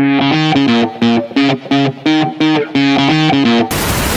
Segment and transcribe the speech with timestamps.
[0.00, 0.04] Il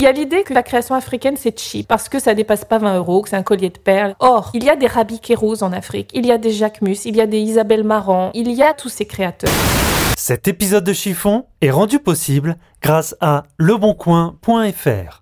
[0.00, 2.98] y a l'idée que la création africaine c'est cheap parce que ça dépasse pas 20
[2.98, 4.14] euros, que c'est un collier de perles.
[4.20, 7.04] Or, il y a des Rabi Kérouz en Afrique, il y a des Jacques Mus,
[7.04, 9.50] il y a des Isabelle Marant, il y a tous ces créateurs.
[10.16, 15.21] Cet épisode de Chiffon est rendu possible grâce à leboncoin.fr.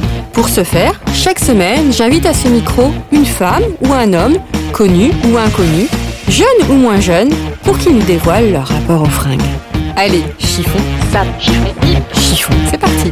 [0.33, 4.37] Pour ce faire, chaque semaine, j'invite à ce micro une femme ou un homme,
[4.71, 5.87] connu ou inconnu,
[6.29, 7.29] jeune ou moins jeune,
[7.63, 9.41] pour qu'ils nous dévoilent leur rapport aux fringues.
[9.97, 10.79] Allez, chiffon,
[11.11, 11.73] sap, chiffon,
[12.13, 13.11] chiffon, c'est parti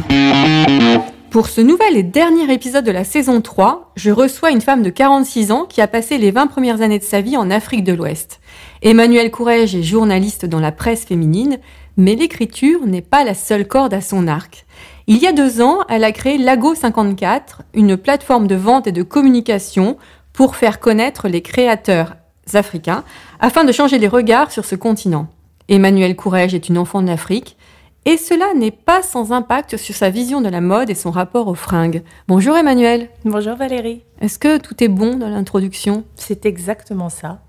[1.30, 4.90] Pour ce nouvel et dernier épisode de la saison 3, je reçois une femme de
[4.90, 7.92] 46 ans qui a passé les 20 premières années de sa vie en Afrique de
[7.92, 8.40] l'Ouest.
[8.82, 11.58] Emmanuelle Courrèges est journaliste dans la presse féminine,
[11.98, 14.64] mais l'écriture n'est pas la seule corde à son arc.
[15.12, 18.92] Il y a deux ans, elle a créé Lago 54, une plateforme de vente et
[18.92, 19.96] de communication
[20.32, 22.14] pour faire connaître les créateurs
[22.54, 23.02] africains
[23.40, 25.26] afin de changer les regards sur ce continent.
[25.68, 27.56] Emmanuelle Courrèges est une enfant d'Afrique
[28.04, 31.48] et cela n'est pas sans impact sur sa vision de la mode et son rapport
[31.48, 32.04] aux fringues.
[32.28, 33.08] Bonjour Emmanuelle.
[33.24, 34.04] Bonjour Valérie.
[34.20, 36.04] Est-ce que tout est bon dans l'introduction?
[36.14, 37.40] C'est exactement ça.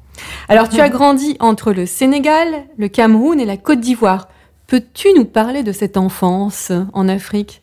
[0.49, 4.29] Alors tu as grandi entre le Sénégal, le Cameroun et la Côte d'Ivoire.
[4.71, 7.61] Peux-tu nous parler de cette enfance en Afrique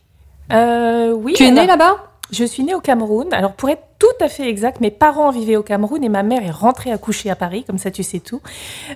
[0.52, 1.32] Euh, oui.
[1.32, 1.96] Tu es née là-bas?
[2.30, 3.32] Je suis née au Cameroun.
[3.32, 6.42] Alors, pour être tout à fait exact, mes parents vivaient au Cameroun et ma mère
[6.44, 8.42] est rentrée accoucher à Paris, comme ça tu sais tout.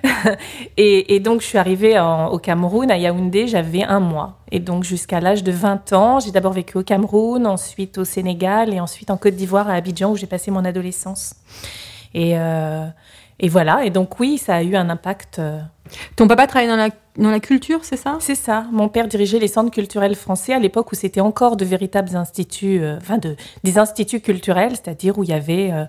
[0.77, 4.37] et, et donc, je suis arrivée en- au Cameroun, à Yaoundé, j'avais un mois.
[4.51, 8.71] Et donc, jusqu'à l'âge de 20 ans, j'ai d'abord vécu au Cameroun, ensuite au Sénégal
[8.75, 11.33] et ensuite en Côte d'Ivoire, à Abidjan, où j'ai passé mon adolescence.
[12.13, 12.85] Et, euh,
[13.39, 13.83] et voilà.
[13.85, 15.41] Et donc, oui, ça a eu un impact.
[16.15, 18.17] Ton papa travaille dans la, dans la culture, c'est ça?
[18.19, 18.65] C'est ça.
[18.71, 22.79] Mon père dirigeait les centres culturels français à l'époque où c'était encore de véritables instituts,
[22.81, 25.85] euh, enfin de, des instituts culturels, c'est-à-dire où il y avait euh,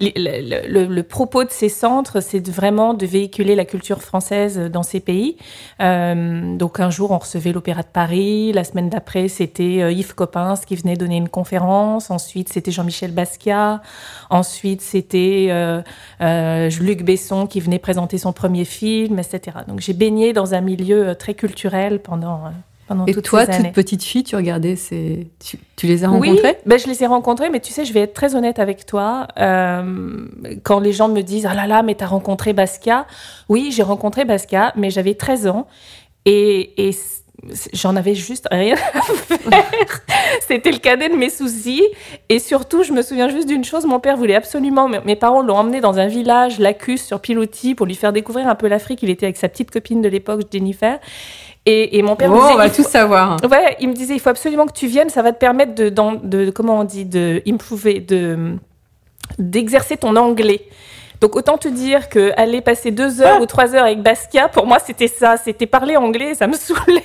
[0.00, 5.38] le, propos de ces centres, c'est vraiment de véhiculer la culture française dans ces pays.
[5.80, 10.60] Euh, donc un jour on recevait l'Opéra de Paris, la semaine d'après c'était Yves Coppens
[10.66, 13.80] qui venait donner une conférence, ensuite c'était Jean-Michel Basquiat,
[14.28, 15.48] ensuite c'était
[16.20, 19.45] Luc Besson qui venait présenter son premier film, etc.
[19.68, 22.50] Donc j'ai baigné dans un milieu euh, très culturel pendant, euh,
[22.88, 23.64] pendant Et toutes toi, ces années.
[23.68, 25.28] toute petite fille, tu regardais ces...
[25.44, 27.92] Tu, tu les as Oui, rencontrés ben, je les ai rencontrés, mais tu sais, je
[27.92, 29.26] vais être très honnête avec toi.
[29.38, 30.26] euh,
[30.62, 33.06] quand les gens me disent Ah là là, mais t'as rencontré Basquiat?
[33.48, 35.66] Oui, j'ai rencontré Basquiat, mais j'avais 13 ans
[36.24, 36.92] et, et
[37.72, 40.00] j'en avais juste rien à faire.
[40.46, 41.82] C'était le cadet de mes soucis.
[42.28, 44.88] Et surtout, je me souviens juste d'une chose mon père voulait absolument.
[44.88, 48.54] Mes parents l'ont emmené dans un village, Lacus, sur Pilotis, pour lui faire découvrir un
[48.54, 49.00] peu l'Afrique.
[49.02, 50.98] Il était avec sa petite copine de l'époque, Jennifer.
[51.66, 53.36] Et, et mon père me disait on va Il faut- tout savoir.
[53.50, 56.50] Ouais, il me disait, il faut absolument que tu viennes, ça va te permettre de,
[56.50, 58.54] comment on dit, de improver, de,
[59.38, 60.62] d'exercer ton anglais.
[61.20, 64.66] Donc autant te dire que aller passer deux heures ou trois heures avec Basquiat, pour
[64.66, 67.02] moi c'était ça, c'était parler anglais, ça me saoulait.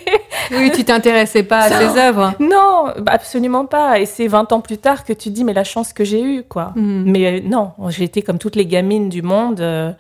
[0.52, 2.34] Oui, tu t'intéressais pas à Ça- ses œuvres.
[2.40, 4.00] Non, bah, absolument pas.
[4.00, 6.44] Et c'est 20 ans plus tard que tu dis, mais la chance que j'ai eue,
[6.44, 6.74] quoi.
[6.76, 7.04] Mhm.
[7.08, 9.92] Mais euh, non, j'étais comme toutes les gamines du monde, euh,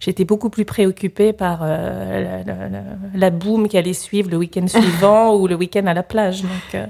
[0.00, 2.82] j'étais beaucoup plus préoccupée par euh, la, la- la-
[3.14, 6.42] la boum qui allait suivre le week-end suivant ou le week-end à la plage.
[6.42, 6.82] Donc,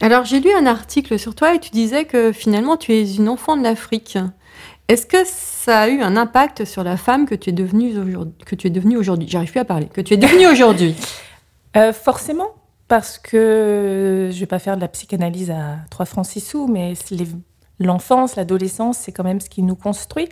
[0.00, 3.28] Alors, j'ai lu un article sur toi et tu disais que finalement, tu es une
[3.28, 4.16] enfant de l'Afrique.
[4.86, 5.18] Est-ce que
[5.68, 9.60] ça a eu un impact sur la femme que tu es devenue aujourd'hui J'arrive plus
[9.60, 9.84] à parler.
[9.92, 10.94] Que tu es devenue aujourd'hui.
[11.76, 12.48] Euh, forcément,
[12.88, 16.94] parce que je vais pas faire de la psychanalyse à 3 francs 6 sous, mais
[17.78, 20.30] l'enfance, l'adolescence, c'est quand même ce qui nous construit.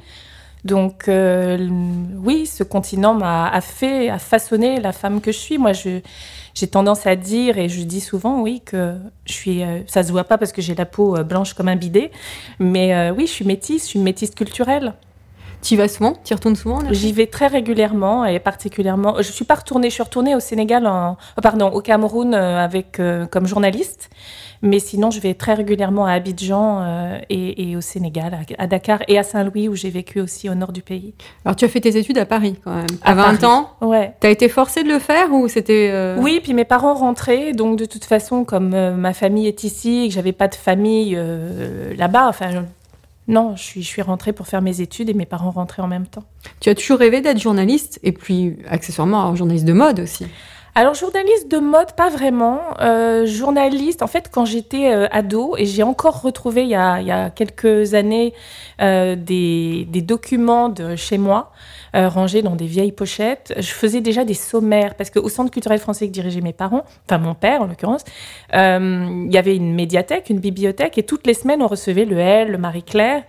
[0.64, 1.68] Donc euh,
[2.16, 5.58] oui, ce continent m'a fait, a façonné la femme que je suis.
[5.58, 8.96] Moi, j'ai tendance à dire et je dis souvent, oui, que
[9.26, 9.62] je suis.
[9.62, 12.10] euh, ça se voit pas parce que j'ai la peau blanche comme un bidet,
[12.58, 14.94] mais oui, je suis métisse, je suis métisse culturelle.
[15.66, 16.12] Tu y vas souvent?
[16.24, 19.16] Tu y retournes souvent J'y vais très régulièrement et particulièrement.
[19.18, 19.88] Je suis pas retournée.
[19.88, 24.08] Je suis retournée au Sénégal, en, oh, pardon, au Cameroun euh, avec euh, comme journaliste.
[24.62, 29.18] Mais sinon, je vais très régulièrement à Abidjan euh, et, au Sénégal, à, Dakar et
[29.18, 31.14] à Saint-Louis, où j'ai vécu aussi au nord du pays.
[31.44, 32.86] Alors, tu as fait tes études à Paris quand même.
[33.02, 33.70] À, 20 ans?
[33.80, 34.14] Ouais.
[34.20, 35.90] Tu as été forcée de le faire ou c'était.
[35.92, 37.52] Euh, oui, puis mes parents rentraient.
[37.52, 40.54] Donc, de toute façon, comme euh, ma famille est ici et que j'avais pas de
[40.54, 41.18] famille
[41.96, 42.64] là-bas, enfin.
[43.28, 45.88] Non, je suis, je suis rentrée pour faire mes études et mes parents rentraient en
[45.88, 46.24] même temps.
[46.60, 50.26] Tu as toujours rêvé d'être journaliste et puis accessoirement journaliste de mode aussi
[50.76, 52.60] alors journaliste de mode, pas vraiment.
[52.80, 57.30] Euh, journaliste, en fait, quand j'étais euh, ado, et j'ai encore retrouvé il y a,
[57.30, 58.34] quelques années
[58.82, 61.50] euh, des, des, documents de chez moi,
[61.96, 63.54] euh, rangés dans des vieilles pochettes.
[63.56, 67.16] Je faisais déjà des sommaires parce qu'au Centre culturel français que dirigeaient mes parents, enfin
[67.16, 68.02] mon père en l'occurrence,
[68.54, 72.18] euh, il y avait une médiathèque, une bibliothèque et toutes les semaines on recevait le
[72.18, 73.22] L, le Marie-Claire.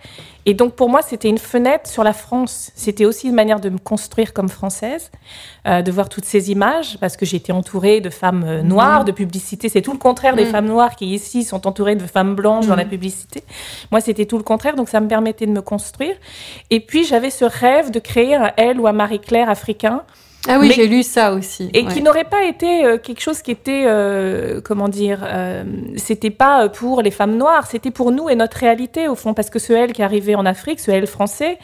[0.48, 2.72] Et donc pour moi c'était une fenêtre sur la France.
[2.74, 5.10] C'était aussi une manière de me construire comme française,
[5.66, 9.68] euh, de voir toutes ces images parce que j'étais entourée de femmes noires, de publicité.
[9.68, 10.50] C'est tout le contraire des mm.
[10.50, 12.88] femmes noires qui ici sont entourées de femmes blanches dans la mm.
[12.88, 13.44] publicité.
[13.90, 16.16] Moi c'était tout le contraire donc ça me permettait de me construire.
[16.70, 20.04] Et puis j'avais ce rêve de créer un elle ou à Marie-Claire africain.
[20.48, 21.68] Ah oui, j'ai lu ça aussi.
[21.74, 25.62] Et qui n'aurait pas été euh, quelque chose qui était, euh, comment dire, euh,
[25.96, 29.50] c'était pas pour les femmes noires, c'était pour nous et notre réalité au fond, parce
[29.50, 31.58] que ce elle qui arrivait en Afrique, ce elle français,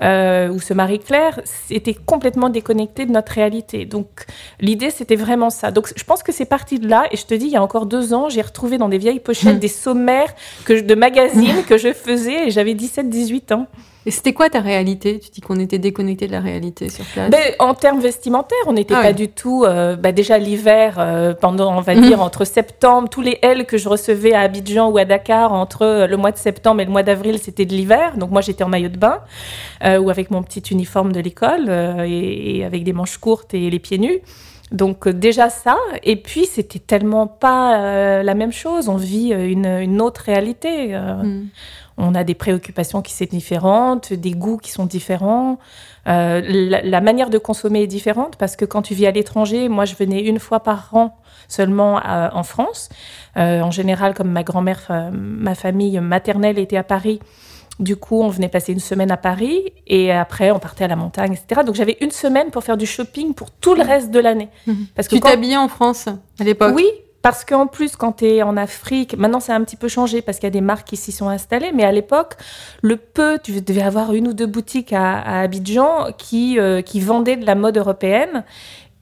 [0.00, 1.40] ou ce Marie-Claire,
[1.70, 3.86] était complètement déconnecté de notre réalité.
[3.86, 4.26] Donc
[4.60, 5.70] l'idée, c'était vraiment ça.
[5.70, 7.62] Donc je pense que c'est parti de là, et je te dis, il y a
[7.62, 9.60] encore deux ans, j'ai retrouvé dans des vieilles pochettes hmm.
[9.60, 10.34] des sommaires
[10.64, 13.66] que, de magazines que je faisais, et j'avais 17-18 ans.
[14.06, 15.18] Et c'était quoi ta réalité?
[15.18, 18.72] Tu dis qu'on était déconnecté de la réalité sur place ben, En termes vestimentaires, on
[18.72, 19.64] n'était ah pas du tout.
[19.64, 23.76] Euh, bah, déjà l'hiver, euh, pendant, on va dire, entre septembre, tous les L que
[23.76, 26.92] je recevais à Abidjan ou à Dakar, entre euh, le mois de septembre et le
[26.92, 28.16] mois d'avril, c'était de l'hiver.
[28.16, 29.20] Donc moi, j'étais en maillot de bain
[29.82, 33.98] ou avec mon petit uniforme de l'école et, avec des manches courtes et les pieds
[33.98, 34.20] nus.
[34.72, 38.88] Donc déjà ça, et puis c'était tellement pas la même chose.
[38.88, 40.96] On vit une, une autre réalité.
[40.96, 41.44] Mm
[41.98, 45.58] on a des préoccupations qui sont différentes, des goûts qui sont différents.
[46.06, 49.84] Euh, la, manière de consommer est différente parce que quand tu vis à l'étranger, moi
[49.86, 51.16] je venais une fois par an
[51.48, 52.90] seulement euh, en France.
[53.36, 57.20] Euh, en général, comme ma grand-mère, ma famille maternelle était à Paris,
[57.80, 60.96] du coup on venait passer une semaine à Paris et après on partait à la
[60.96, 61.62] montagne, etc.
[61.64, 63.88] Donc j'avais une semaine pour faire du shopping pour tout le mmh.
[63.88, 64.48] reste de l'année.
[64.66, 64.72] Mmh.
[64.94, 66.08] Parce que tu t'habillais en France
[66.38, 66.74] à l'époque?
[66.74, 66.86] Oui,
[67.26, 70.38] parce qu'en plus, quand tu es en Afrique, maintenant c'est un petit peu changé parce
[70.38, 72.34] qu'il y a des marques qui s'y sont installées, mais à l'époque,
[72.82, 77.34] le peu, tu devais avoir une ou deux boutiques à, Abidjan qui, euh, qui vendaient
[77.34, 78.44] de la mode européenne.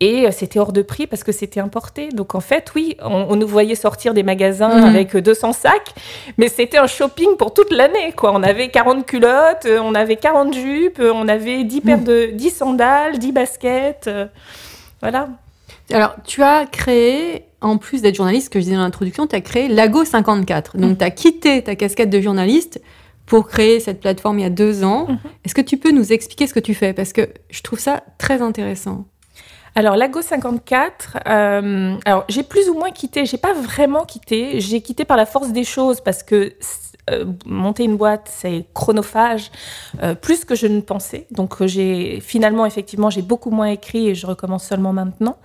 [0.00, 2.09] Et euh, c'était hors de prix parce que c'était importé.
[2.09, 4.85] Donc en fait, oui, on, nous voyait sortir des magasins mmh.
[4.85, 5.94] avec 200 sacs,
[6.38, 8.15] mais c'était un shopping pour toute l'année.
[8.17, 8.32] quoi.
[8.32, 12.05] On avait 40 culottes, euh, on avait 40 jupes, on avait 10 paires mmh.
[12.05, 14.09] de 10 sandales, 10 baskets.
[15.03, 15.29] voilà.
[15.93, 19.40] Alors, tu as créé en plus d'être journaliste, que je disais dans l'introduction, tu as
[19.40, 20.76] créé Lago 54.
[20.76, 20.96] Donc, mm.
[20.99, 22.81] tu as quitté ta casquette de journaliste
[23.26, 25.06] pour créer cette plateforme il y a deux ans.
[25.08, 25.19] Mm-hmm.
[25.44, 26.93] Est-ce que tu peux nous expliquer ce que tu fais?
[26.93, 29.06] Parce que je trouve ça très intéressant.
[29.76, 34.81] Alors, Lago 54, euh, alors j'ai plus ou moins quitté, j'ai pas vraiment quitté, j'ai
[34.81, 36.52] quitté par la force des choses parce que
[37.11, 39.50] euh, monter une boîte, c'est chronophage,
[40.02, 41.26] euh, plus que je ne pensais.
[41.32, 45.37] Donc, j'ai finalement, effectivement, j'ai beaucoup moins écrit et je recommence seulement maintenant.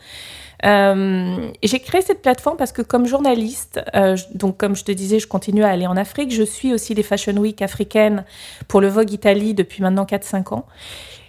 [0.65, 5.19] Euh, j'ai créé cette plateforme parce que comme journaliste, euh, donc comme je te disais,
[5.19, 6.33] je continue à aller en Afrique.
[6.33, 8.25] Je suis aussi les Fashion Week africaines
[8.67, 10.65] pour le Vogue Italie depuis maintenant 4-5 ans.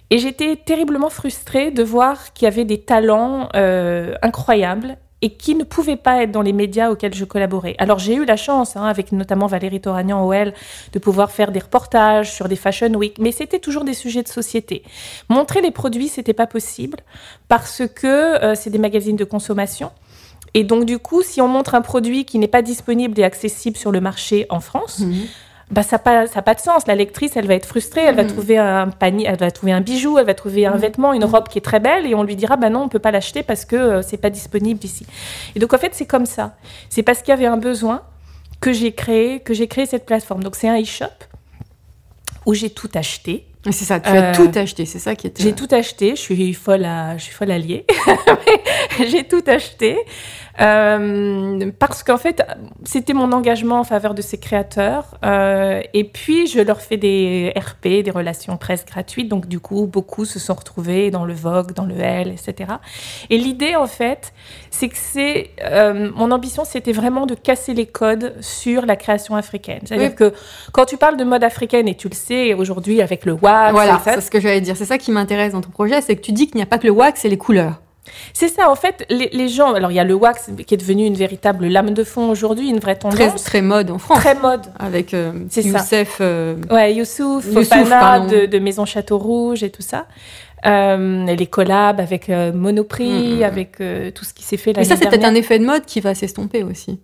[0.09, 5.55] Et j'étais terriblement frustrée de voir qu'il y avait des talents euh, incroyables et qui
[5.55, 7.75] ne pouvaient pas être dans les médias auxquels je collaborais.
[7.77, 10.53] Alors j'ai eu la chance, hein, avec notamment Valérie Toragnan OL,
[10.93, 14.27] de pouvoir faire des reportages sur des Fashion Week, mais c'était toujours des sujets de
[14.27, 14.83] société.
[15.29, 16.99] Montrer les produits, c'était pas possible
[17.47, 19.91] parce que euh, c'est des magazines de consommation.
[20.53, 23.77] Et donc du coup, si on montre un produit qui n'est pas disponible et accessible
[23.77, 25.13] sur le marché en France, mmh
[25.71, 26.85] bah, ça n'a pas, ça pas de sens.
[26.85, 28.27] La lectrice, elle va être frustrée, elle va mm.
[28.27, 30.79] trouver un panier, elle va trouver un bijou, elle va trouver un mm.
[30.79, 31.31] vêtement, une mm.
[31.31, 33.41] robe qui est très belle, et on lui dira, bah non, on peut pas l'acheter
[33.41, 35.05] parce que euh, c'est pas disponible ici.
[35.55, 36.55] Et donc en fait, c'est comme ça.
[36.89, 38.01] C'est parce qu'il y avait un besoin
[38.59, 40.43] que j'ai créé, que j'ai créé cette plateforme.
[40.43, 41.05] Donc c'est un e-shop
[42.45, 43.47] où j'ai tout acheté.
[43.65, 45.43] C'est ça, tu as euh, tout acheté, c'est ça qui était.
[45.43, 47.85] J'ai tout acheté, je suis folle à, je suis folle alliée.
[49.07, 49.99] j'ai tout acheté.
[50.59, 52.43] Euh, parce qu'en fait,
[52.83, 55.17] c'était mon engagement en faveur de ces créateurs.
[55.23, 59.29] Euh, et puis, je leur fais des RP, des relations presse gratuites.
[59.29, 62.73] Donc, du coup, beaucoup se sont retrouvés dans le Vogue, dans le L, etc.
[63.29, 64.33] Et l'idée, en fait,
[64.69, 65.51] c'est que c'est.
[65.63, 69.81] Euh, mon ambition, c'était vraiment de casser les codes sur la création africaine.
[69.85, 70.33] C'est-à-dire que
[70.71, 73.71] quand tu parles de mode africaine, et tu le sais aujourd'hui avec le wax.
[73.71, 74.75] Voilà, c'est ce que j'allais dire.
[74.75, 76.77] C'est ça qui m'intéresse dans ton projet, c'est que tu dis qu'il n'y a pas
[76.77, 77.81] que le wax et les couleurs.
[78.33, 79.73] C'est ça, en fait, les, les gens.
[79.73, 82.69] Alors, il y a le wax qui est devenu une véritable lame de fond aujourd'hui,
[82.69, 83.43] une vraie Très, tendance.
[83.43, 84.19] très mode en France.
[84.19, 84.61] Très mode.
[84.79, 85.31] Avec euh.
[85.55, 86.17] Youssef.
[86.19, 90.07] euh, Ouais, Youssouf, Youssouf, Fofana de, de Maison Château Rouge et tout ça.
[90.65, 94.83] Euh, les collabs avec Monoprix, Mm, mm, avec euh, tout ce qui s'est fait Mais
[94.83, 96.99] l'année ça, c'est peut-être un effet de mode qui va s'estomper aussi.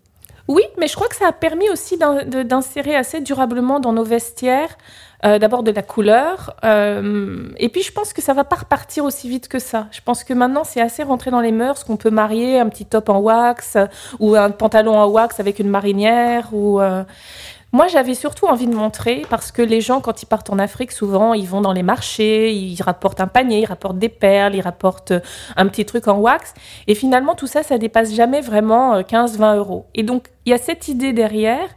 [0.48, 4.78] Oui, mais je crois que ça a permis aussi d'insérer assez durablement dans nos vestiaires
[5.26, 6.56] euh, d'abord de la couleur.
[6.64, 9.88] euh, et puis je pense que ça va pas repartir aussi vite que ça.
[9.92, 12.86] Je pense que maintenant c'est assez rentré dans les mœurs qu'on peut marier un petit
[12.86, 13.88] top en wax euh,
[14.20, 16.80] ou un pantalon en wax avec une marinière ou
[17.74, 20.94] moi, j'avais surtout envie de montrer parce que les gens, quand ils partent en Afrique,
[20.94, 24.62] souvent, ils vont dans les marchés, ils rapportent un panier, ils rapportent des perles, ils
[24.62, 25.12] rapportent
[25.58, 26.54] un petit truc en wax.
[26.88, 29.86] Et finalement, tout ça, ça dépasse jamais vraiment euh, 15-20 euros.
[29.96, 31.68] Et donc, il y a cette idée derrière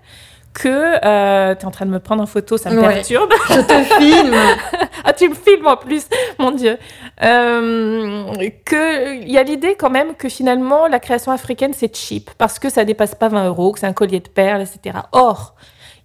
[0.62, 0.68] que
[1.04, 2.94] euh, tu es en train de me prendre en photo, ça me Ouais.
[2.94, 3.32] perturbe.
[3.48, 4.34] Je te filme
[5.04, 6.04] ah, tu me filmes en plus,
[6.38, 6.76] mon Dieu.
[7.22, 8.32] Euh,
[8.64, 12.58] que il y a l'idée quand même que finalement la création africaine c'est cheap parce
[12.58, 14.98] que ça dépasse pas 20 euros, que c'est un collier de perles, etc.
[15.12, 15.54] Or,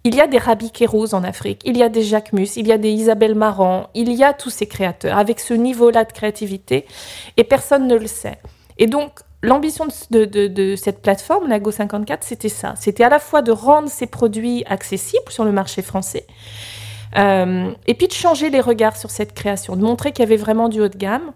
[0.03, 2.67] il y a des Rabi Kérouz en Afrique, il y a des Jacques Mus, il
[2.67, 6.12] y a des Isabelle Marant, il y a tous ces créateurs avec ce niveau-là de
[6.12, 6.85] créativité
[7.38, 8.38] et personne ne le sait.
[8.77, 9.12] Et donc,
[9.42, 12.74] l'ambition de, cette plateforme, la Go54, c'était ça.
[12.77, 16.25] C'était à la fois de rendre ces produits accessibles sur le marché français,
[17.18, 20.38] euh, et puis de changer les regards sur cette création, de montrer qu'il y avait
[20.38, 21.32] vraiment du haut de gamme.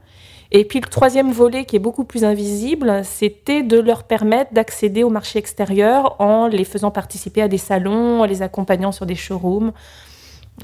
[0.52, 5.04] Et puis le troisième volet qui est beaucoup plus invisible, c'était de leur permettre d'accéder
[5.04, 9.16] au marché extérieur en les faisant participer à des salons, en les accompagnant sur des
[9.16, 9.72] showrooms.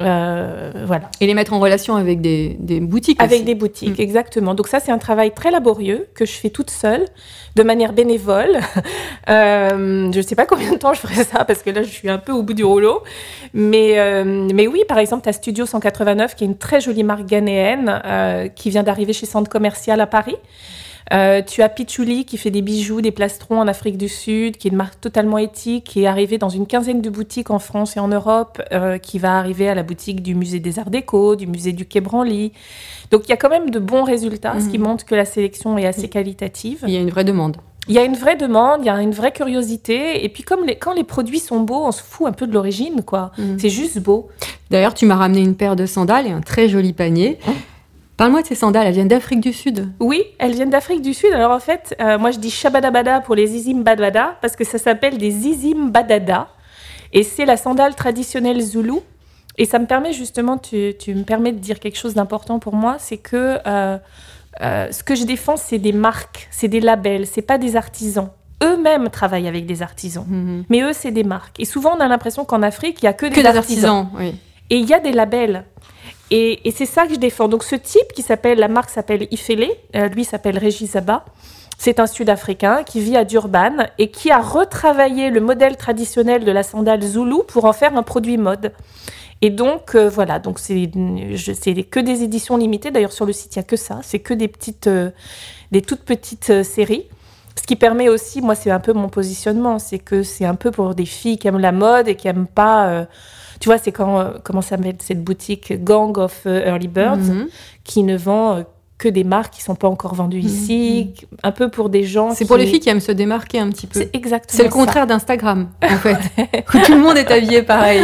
[0.01, 1.09] Euh, voilà.
[1.21, 3.43] Et les mettre en relation avec des, des boutiques Avec aussi.
[3.45, 4.01] des boutiques, Mm.
[4.01, 4.53] exactement.
[4.53, 7.05] Donc ça, c'est un travail très laborieux que je fais toute seule,
[7.55, 8.59] de manière bénévole.
[9.27, 11.89] Euh, je ne sais pas combien de temps je ferai ça, parce que là, je
[11.89, 13.01] suis un peu au bout du rouleau.
[13.55, 14.23] Mais, euh,
[14.53, 18.51] mais oui, par exemple, tu as Studio 189, qui est une très jolie marque ghanéenne,
[18.55, 20.35] qui vient d'arriver chez Centre Commercial à Paris.
[21.13, 24.67] Euh, tu as Pichuli qui fait des bijoux, des plastrons en Afrique du Sud, qui
[24.67, 27.95] est une marque totalement éthique, qui est arrivée dans une quinzaine de boutiques en France
[27.95, 31.35] et en Europe, euh, qui va arriver à la boutique du musée des Arts Déco,
[31.35, 32.53] du musée du Quai Branly.
[33.11, 34.83] Donc il y a quand même de bons résultats, ce qui Mhm.
[34.87, 36.79] montre que la sélection est assez qualitative.
[36.87, 37.57] Il y a une vraie demande.
[37.87, 40.65] Il y a une vraie demande, il y a une vraie curiosité, et puis comme
[40.65, 43.31] les, quand les produits sont beaux, on se fout un peu de l'origine, quoi.
[43.37, 43.59] Mhm.
[43.59, 44.29] C'est juste beau.
[44.71, 47.37] D'ailleurs, tu m'as ramené une paire de sandales et un très joli panier.
[48.17, 49.91] Parle-moi de ces sandales, elles viennent d'Afrique du Sud.
[49.99, 51.33] Oui, elles viennent d'Afrique du Sud.
[51.33, 54.77] Alors en fait, euh, moi je dis Shabadabada pour les Zizim Badada parce que ça
[54.77, 56.47] s'appelle des Zizim Badada
[57.11, 59.01] et c'est la sandale traditionnelle zoulou.
[59.57, 62.73] Et ça me permet justement, tu, tu me permets de dire quelque chose d'important pour
[62.75, 63.97] moi, c'est que euh,
[64.61, 68.29] euh, ce que je défends, c'est des marques, c'est des labels, c'est pas des artisans.
[68.63, 70.25] Eux-mêmes travaillent avec des artisans,
[70.69, 71.59] mais eux, c'est des marques.
[71.59, 73.97] Et souvent, on a l'impression qu'en Afrique, il y a que, Que des des artisans.
[74.05, 74.35] artisans, oui.
[74.69, 75.65] Et il y a des labels.
[76.31, 77.47] Et, c'est ça que je défends.
[77.47, 81.25] Donc ce type qui s'appelle, la marque s'appelle Ifele, euh, lui s'appelle Régis Zaba.
[81.77, 86.51] C'est un Sud-Africain qui vit à Durban et qui a retravaillé le modèle traditionnel de
[86.51, 88.71] la sandale Zulu pour en faire un produit mode.
[89.41, 92.91] Et donc euh, voilà, donc c'est que des éditions limitées.
[92.91, 95.11] D'ailleurs sur le site il y a que ça, c'est que des petites, euh,
[95.71, 97.05] des toutes petites séries.
[97.57, 100.71] Ce qui permet aussi, moi c'est un peu mon positionnement, c'est que c'est un peu
[100.71, 103.05] pour des filles qui aiment la mode et qui aiment pas.
[103.65, 107.47] Tu vois, c'est quand euh, comment s'appelle cette boutique Gang of euh, Early Birds Mhm.
[107.83, 108.61] qui ne vend euh,
[108.99, 112.35] que des marques qui sont pas encore vendues ici, un peu pour des gens.
[112.35, 114.01] C'est pour les filles qui aiment se démarquer un petit peu.
[114.01, 114.55] C'est exactement.
[114.55, 116.15] C'est le contraire d'Instagram, en fait,
[116.75, 118.03] où tout le monde est habillé pareil.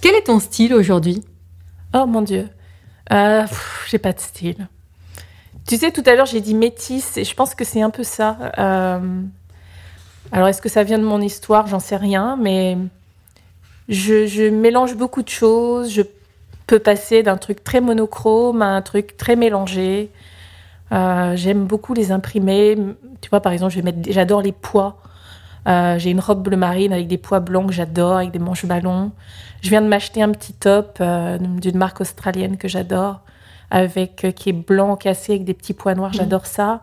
[0.00, 1.22] Quel est ton style aujourd'hui?
[1.92, 2.48] Oh mon dieu,
[3.12, 3.44] euh,
[3.90, 4.68] j'ai pas de style.
[5.68, 8.04] Tu sais, tout à l'heure j'ai dit métisse et je pense que c'est un peu
[8.04, 8.38] ça.
[8.58, 9.20] Euh,
[10.32, 11.66] alors est-ce que ça vient de mon histoire?
[11.66, 12.78] J'en sais rien, mais
[13.90, 15.92] je, je mélange beaucoup de choses.
[15.92, 16.02] Je
[16.66, 20.10] peux passer d'un truc très monochrome à un truc très mélangé.
[20.92, 22.78] Euh, J'aime beaucoup les imprimer.
[23.20, 23.74] Tu vois, par exemple,
[24.08, 24.96] j'adore les pois.
[25.68, 28.64] Euh, j'ai une robe bleu marine avec des pois blancs que j'adore, avec des manches
[28.64, 29.12] ballons.
[29.60, 33.20] Je viens de m'acheter un petit top euh, d'une marque australienne que j'adore,
[33.70, 36.12] avec euh, qui est blanc cassé avec des petits pois noirs.
[36.12, 36.80] J'adore ça.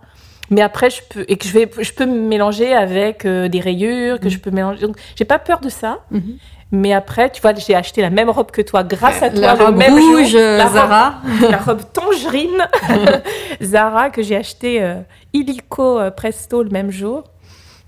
[0.50, 4.18] Mais après, je peux et que je vais, je peux me mélanger avec des rayures,
[4.20, 4.86] que je peux mélanger.
[4.88, 6.00] Donc, j'ai pas peur de ça.
[6.12, 6.38] Mhm.
[6.72, 9.56] Mais après, tu vois, j'ai acheté la même robe que toi, grâce à toi, La
[9.56, 10.40] le robe même rouge, jour.
[10.42, 11.14] euh, La robe- Zara.
[11.50, 12.68] la robe tangerine
[13.62, 14.96] Zara que j'ai acheté euh,
[15.34, 17.24] illico euh, presto le même jour.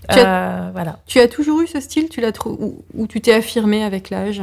[0.08, 0.96] Tu Euh, voilà.
[1.06, 2.08] Tu as toujours eu ce style?
[2.08, 4.42] Tu l'as ou, ou tu t'es affirmé avec l'âge?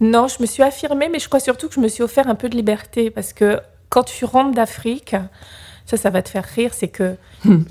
[0.00, 2.34] Non, je me suis affirmée, mais je crois surtout que je me suis offert un
[2.36, 5.16] peu de liberté parce que quand tu rentres d'Afrique,
[5.84, 7.16] ça, ça va te faire rire, c'est que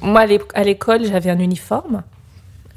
[0.02, 2.04] moi, à l'é- à l'école, j'avais un uniforme.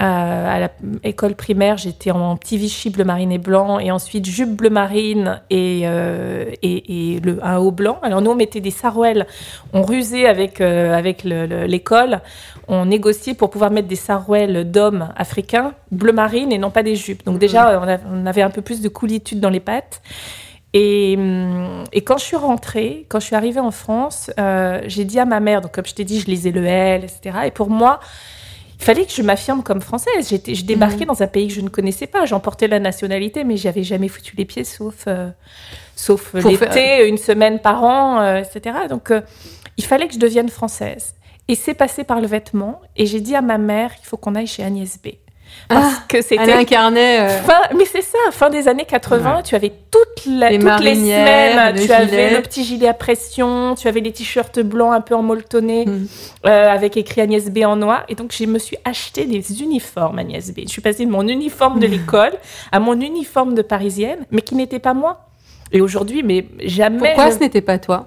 [0.00, 0.68] À
[1.02, 5.40] l'école primaire, j'étais en petit Vichy bleu marine et blanc, et ensuite jupe bleu marine
[5.50, 7.98] et, et, et, le, un haut blanc.
[8.02, 9.26] Alors nous, on mettait des sarouels,
[9.72, 12.20] on rusait avec, avec l'école,
[12.68, 16.96] on négociait pour pouvoir mettre des sarouels d'hommes africains, bleu marine et non pas des
[16.96, 17.24] jupes.
[17.24, 20.02] Donc déjà, on, avait un peu plus de coolitude dans les pattes.
[20.74, 25.06] Et, hum, et, quand je suis rentrée, quand je suis arrivée en France, euh, j'ai
[25.06, 27.38] dit à ma mère, donc comme je t'ai dit, je lisais le L, etc.
[27.46, 28.00] Et pour moi,
[28.78, 30.28] fallait que je m'affirme comme française.
[30.28, 31.08] J'étais, je débarquais mmh.
[31.08, 32.26] dans un pays que je ne connaissais pas.
[32.26, 35.30] J'emportais la nationalité, mais j'avais jamais foutu les pieds, sauf, euh,
[35.96, 38.76] sauf l'été, une semaine par an, euh, etc.
[38.88, 39.12] Donc,
[39.76, 41.14] il fallait que je devienne française.
[41.48, 42.80] Et c'est passé par le vêtement.
[42.96, 45.08] Et j'ai dit à ma mère, il faut qu'on aille chez Agnès B.
[45.68, 46.42] Parce ah, que c'était.
[46.42, 47.20] Elle incarnait.
[47.20, 47.38] Euh,
[47.76, 52.42] mais c'est ça, fin des années 80, tu avais toutes les semaines, tu avais le
[52.42, 56.06] petit gilet à pression, tu avais les t-shirts blancs un peu en mm.
[56.46, 58.04] euh, avec écrit Agnès B en noir.
[58.08, 60.60] Et donc, je me suis acheté des uniformes Agnès B.
[60.64, 61.90] Je suis passée de mon uniforme de mm.
[61.90, 62.32] l'école
[62.72, 65.28] à mon uniforme de parisienne, mais qui n'était pas moi.
[65.72, 67.14] Et aujourd'hui, mais jamais.
[67.14, 68.06] Pourquoi ce n'était pas toi?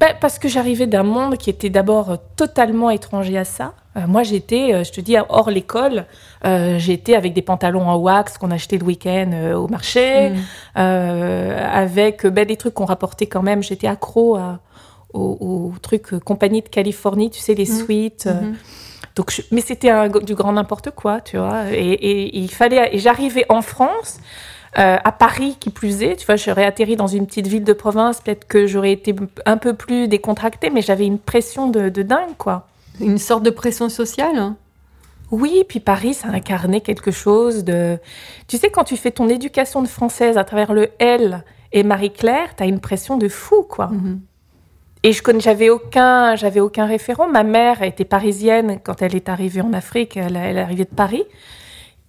[0.00, 3.74] Ben, parce que j'arrivais d'un monde qui était d'abord totalement étranger à ça.
[3.98, 6.06] Euh, moi, j'étais, euh, je te dis, hors l'école,
[6.78, 10.78] j'étais avec des pantalons en wax qu'on achetait le week-end au marché, mm.
[10.78, 13.62] avec ben, des trucs qu'on rapportait quand même.
[13.62, 14.38] J'étais accro
[15.12, 17.84] aux, trucs compagnie de Californie, tu sais, les mm.
[17.84, 18.26] suites.
[18.26, 18.54] Mm-hmm.
[19.16, 19.90] Donc, mais c'était
[20.22, 21.72] du grand n'importe quoi, tu vois.
[21.72, 24.20] Et, et il fallait, et j'arrivais en France.
[24.78, 27.72] Euh, à Paris, qui plus est, tu vois, j'aurais atterri dans une petite ville de
[27.72, 29.14] province, peut-être que j'aurais été
[29.46, 32.66] un peu plus décontractée, mais j'avais une pression de, dingue, quoi.
[33.00, 34.54] Une sorte de pression sociale
[35.30, 37.98] oui, puis Paris, ça incarnait quelque chose de...
[38.46, 42.56] Tu sais, quand tu fais ton éducation de française à travers le L et Marie-Claire,
[42.56, 43.88] tu as une pression de fou, quoi.
[43.88, 44.20] Mhm.
[45.02, 47.28] Et je connais, j'avais aucun, j'avais aucun référent.
[47.28, 50.16] Ma mère était parisienne quand elle est arrivée en Afrique.
[50.16, 51.24] Elle, elle est arrivée de Paris.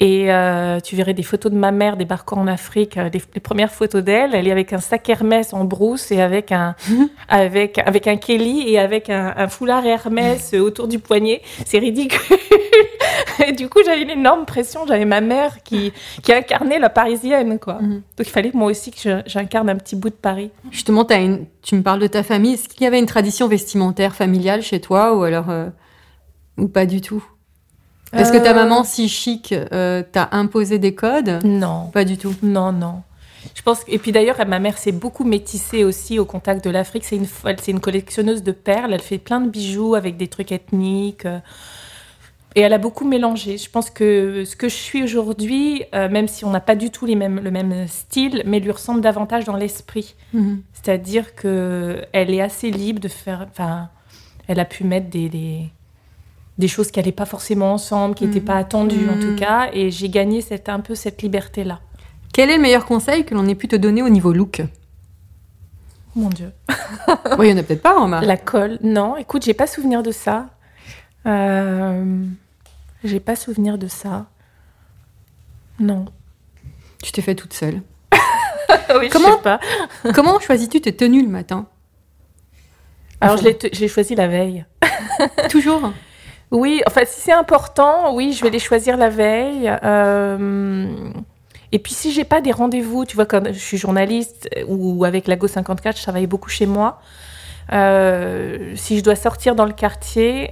[0.02, 3.72] Et euh, tu verrais des photos de ma mère débarquant en Afrique, euh, les, premières
[3.72, 4.34] photos d'elle.
[4.34, 6.76] Elle est avec un sac Hermès en brousse et avec un,
[7.28, 11.42] avec, avec un Kelly et avec un, foulard Hermès autour du poignet.
[11.66, 12.38] C'est ridicule.
[13.46, 14.88] et du coup, j'avais une énorme pression.
[14.88, 15.92] J'avais ma mère qui,
[16.24, 17.82] qui incarnait la parisienne, quoi.
[17.82, 18.02] Mhm.
[18.18, 20.52] Donc il fallait moi aussi que j'incarne un petit bout de Paris.
[20.72, 22.54] Justement, as une, tu me parles de ta famille.
[22.54, 25.68] Est-ce qu'il y avait une tradition vestimentaire familiale chez toi ou alors, euh,
[26.58, 27.24] ou pas du tout?
[28.14, 31.40] Est-ce que ta euh, maman, si chic, euh, t'a imposé des codes?
[31.44, 31.90] Non.
[31.94, 32.34] Pas du tout.
[32.42, 33.04] Non, non.
[33.56, 37.06] Je pense et puis d'ailleurs ma mère s'est beaucoup métissée aussi au contact de l'Afrique.
[37.06, 37.28] C'est une
[37.62, 38.94] c'est une collectionneuse de perles.
[38.94, 41.26] Elle fait plein de bijoux avec des trucs ethniques.
[41.26, 41.40] Euh,
[42.56, 43.58] et elle a beaucoup mélangé.
[43.58, 47.06] Je pense que ce que je suis aujourd'hui, même si on n'a pas du tout
[47.06, 50.16] les mêmes, le même style, mais lui ressemble davantage dans l'esprit.
[50.34, 50.64] Mhm.
[50.74, 53.46] C'est-à-dire que elle est assez libre de faire.
[53.52, 53.90] Enfin,
[54.48, 55.70] elle a pu mettre des, des
[56.60, 58.60] des choses qui n'allaient pas forcément ensemble, qui n'étaient pas mm.
[58.60, 59.36] attendues en tout mm.
[59.38, 61.80] cas, et j'ai gagné cette, un peu cette liberté-là.
[62.34, 64.62] Quel est le meilleur conseil que l'on ait pu te donner au niveau look?
[66.16, 66.52] Mon Dieu.
[67.38, 68.22] oui, il n'y en a peut-être pas, Romain.
[68.22, 69.16] La colle, non.
[69.16, 70.50] Écoute, j'ai pas souvenir de ça.
[71.26, 72.26] Euh...
[73.06, 74.26] J'ai pas souvenir de ça.
[75.80, 76.06] Non.
[77.02, 77.82] Tu t'es fait toute seule.
[79.00, 79.60] oui, comment, je sais pas.
[80.14, 81.68] comment choisis-tu tes tenues le matin?
[83.22, 84.66] Alors, je l'ai choisi la veille.
[85.50, 85.94] Toujours?
[86.52, 89.72] Oui, enfin, si c'est important, oui, je vais les choisir la veille.
[89.84, 90.88] Euh,
[91.72, 95.28] et puis, si j'ai pas des rendez-vous, tu vois, comme je suis journaliste ou avec
[95.28, 97.02] l'AGO 54, je travaille beaucoup chez moi.
[97.72, 100.50] Euh, si je dois sortir dans le quartier,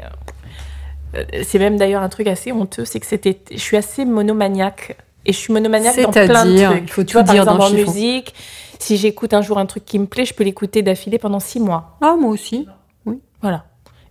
[1.15, 4.97] euh, c'est même d'ailleurs un truc assez honteux, c'est que c'était, je suis assez monomaniaque.
[5.25, 6.83] Et je suis monomaniaque dans plein de trucs.
[6.83, 8.33] Il faut tu vois, par exemple, en musique,
[8.79, 11.60] si j'écoute un jour un truc qui me plaît, je peux l'écouter d'affilée pendant six
[11.60, 11.97] mois.
[12.01, 12.67] Ah, moi aussi.
[13.05, 13.19] Oui.
[13.41, 13.65] Voilà.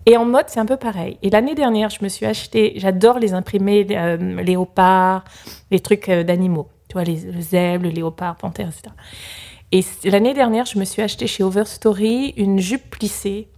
[0.06, 1.18] Et en mode, c'est un peu pareil.
[1.22, 5.24] Et l'année dernière, je me suis acheté, j'adore les imprimés euh, léopards,
[5.72, 6.68] les trucs euh, d'animaux.
[6.88, 8.94] Tu vois, les, les zèbres, le léopard, panthère, etc.
[9.72, 13.48] Et l'année dernière, je me suis acheté chez Overstory une jupe plissée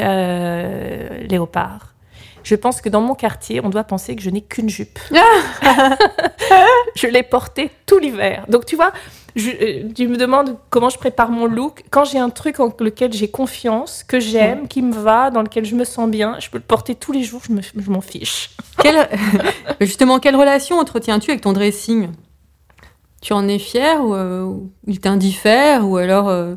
[0.00, 1.94] euh, léopard.
[2.42, 4.98] Je pense que dans mon quartier, on doit penser que je n'ai qu'une jupe.
[6.96, 8.46] je l'ai portée tout l'hiver.
[8.48, 8.92] Donc tu vois,
[9.36, 11.84] je, euh, tu me demandes comment je prépare mon look.
[11.90, 15.64] Quand j'ai un truc en lequel j'ai confiance, que j'aime, qui me va, dans lequel
[15.64, 18.50] je me sens bien, je peux le porter tous les jours, je m'en fiche.
[19.80, 22.08] justement, quelle relation entretiens-tu avec ton dressing?
[23.20, 24.54] Tu en es fier ou euh,
[24.86, 26.54] il t'indiffère ou alors euh,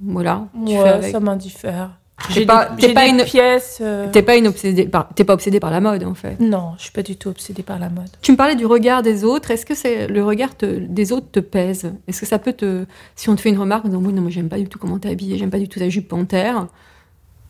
[0.00, 2.01] voilà ouais, ça m'indiffère.
[2.30, 3.78] J'ai pas, pas une pièce.
[3.80, 6.38] Euh, t'es pas une obsédée par, t'es pas obsédée par la mode en fait.
[6.40, 8.08] Non, je suis pas du tout obsédée par la mode.
[8.22, 9.50] Tu me parlais du regard des autres.
[9.50, 11.92] Est-ce que c'est le regard des autres te pèse?
[12.06, 12.84] Est-ce que ça peut te,
[13.16, 15.10] si on te fait une remarque, non, non, moi j'aime pas du tout comment t'es
[15.10, 16.66] habillée, j'aime pas du tout ta jupe panthère.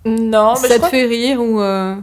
[0.04, 1.96] Non, mais ça te fait rire ou euh,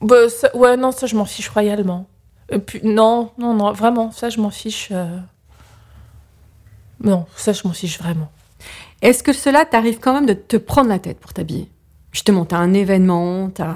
[0.00, 2.06] Bah, ça- ouais, non, ça, je m'en fiche royalement.
[2.50, 4.88] Et puis, non, non, non, vraiment, ça, je m'en fiche.
[4.90, 5.16] euh,
[7.02, 8.30] Non, ça, je m'en fiche vraiment.
[9.02, 11.68] Est-ce que cela t'arrive quand même de te prendre la tête pour t'habiller?
[12.14, 13.74] Justement, t'as un événement, t'as...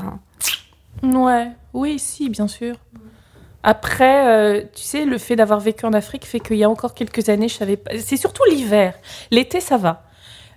[1.03, 2.77] Ouais, oui, si, bien sûr.
[3.64, 6.94] Après, euh, tu sais, le fait d'avoir vécu en Afrique fait qu'il y a encore
[6.94, 7.90] quelques années, je savais pas.
[7.98, 8.94] C'est surtout l'hiver.
[9.33, 10.05] L'été, ça va.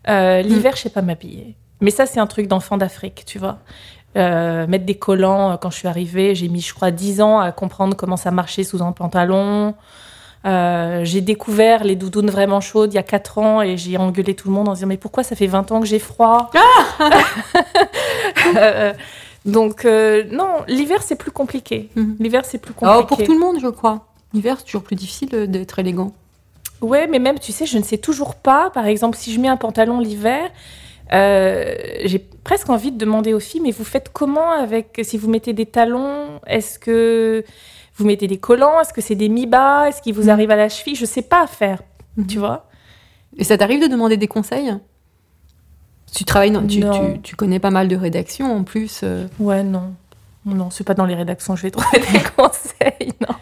[0.07, 1.55] Euh, L'hiver, je sais pas m'habiller.
[1.81, 3.57] Mais ça, c'est un truc d'enfant d'Afrique, tu vois.
[4.15, 7.51] Euh, mettre des collants, quand je suis arrivée, j'ai mis, je crois, 10 ans à
[7.51, 9.73] comprendre comment ça marchait sous un pantalon.
[10.43, 14.33] Euh, j'ai découvert les doudounes vraiment chaudes il y a 4 ans et j'ai engueulé
[14.33, 16.49] tout le monde en disant Mais pourquoi ça fait 20 ans que j'ai froid
[18.57, 18.93] Euh,
[19.45, 21.89] Donc, euh, non, l'hiver, c'est plus compliqué.
[21.95, 22.17] Mhm.
[22.19, 22.99] L'hiver, c'est plus compliqué.
[23.01, 24.07] Oh, pour tout le monde, je crois.
[24.33, 26.11] L'hiver, c'est toujours plus difficile d'être élégant.
[26.81, 28.69] Ouais, mais même, tu sais, je ne sais toujours pas.
[28.71, 30.49] Par exemple, si je mets un pantalon l'hiver,
[31.13, 31.75] euh,
[32.05, 35.53] j'ai presque envie de demander aux filles, mais vous faites comment avec, si vous mettez
[35.53, 37.43] des talons, est-ce que
[38.01, 40.29] vous mettez des collants, est-ce que c'est des mi-bas, est-ce qu'ils vous Mhm.
[40.29, 41.81] arrivent à la cheville Je sais pas faire,
[42.17, 42.27] Mhm.
[42.27, 42.67] tu vois.
[43.37, 44.73] Et ça t'arrive de demander des conseils?
[46.13, 47.13] Tu travailles, dans- tu, Non.
[47.13, 49.01] tu- tu connais pas mal de rédactions en plus.
[49.03, 49.27] euh.
[49.39, 49.93] Ouais, non.
[50.45, 53.35] Non, c'est pas dans les rédactions que je vais trouver des conseils, non.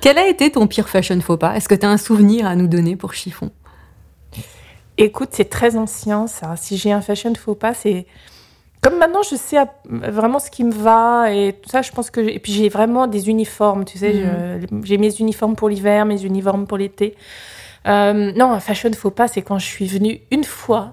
[0.00, 1.56] Quel a été ton pire fashion faux pas?
[1.56, 3.50] Est-ce que tu as un souvenir à nous donner pour chiffon?
[4.98, 6.56] Écoute, c'est très ancien ça.
[6.56, 8.06] Si j'ai un fashion faux pas, c'est
[8.88, 9.56] comme maintenant je sais
[9.88, 11.82] vraiment ce qui me va et tout ça.
[11.82, 13.84] Je pense que et puis j'ai vraiment des uniformes.
[13.84, 17.16] Tu sais, je- j'ai mes uniformes pour l'hiver, mes uniformes pour l'été.
[17.88, 20.92] Euh, non, un fashion faux pas, c'est quand je suis venue une fois,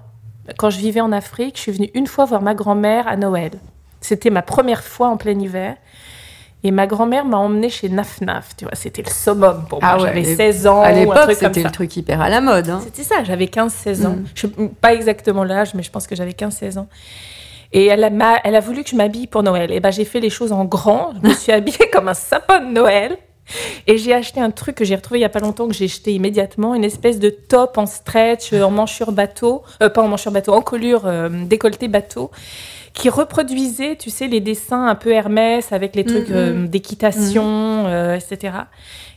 [0.58, 3.52] quand je vivais en Afrique, je suis venue une fois voir ma grand-mère à Noël.
[4.00, 5.76] C'était ma première fois en plein hiver.
[6.66, 9.90] Et ma grand-mère m'a emmenée chez Naf Naf, tu vois, c'était le summum pour moi.
[9.92, 12.70] Ah ouais, J'avais et 16 ans À l'époque, c'était le truc hyper à la mode.
[12.70, 12.80] hein.
[12.82, 14.12] C'était ça, j'avais 15-16 ans.
[14.16, 14.24] Mm.
[14.34, 14.46] Je,
[14.80, 16.86] pas exactement l'âge, mais je pense que j'avais 15-16 ans.
[17.74, 19.70] Et elle a, elle a voulu que je m'habille pour Noël.
[19.72, 21.12] Et ben j'ai fait les choses en grand.
[21.22, 23.18] Je me suis habillée comme un sapin de Noël.
[23.86, 25.88] Et j'ai acheté un truc que j'ai retrouvé il y a pas longtemps, que j'ai
[25.88, 30.08] jeté immédiatement, une espèce de top en stretch, euh, en manchure bateau, euh, pas en
[30.08, 32.30] manchure bateau, en colure euh, décolleté bateau,
[32.94, 37.44] qui reproduisait, tu sais, les dessins un peu Hermès avec les trucs Mm, euh, d'équitation,
[37.86, 38.54] euh, etc.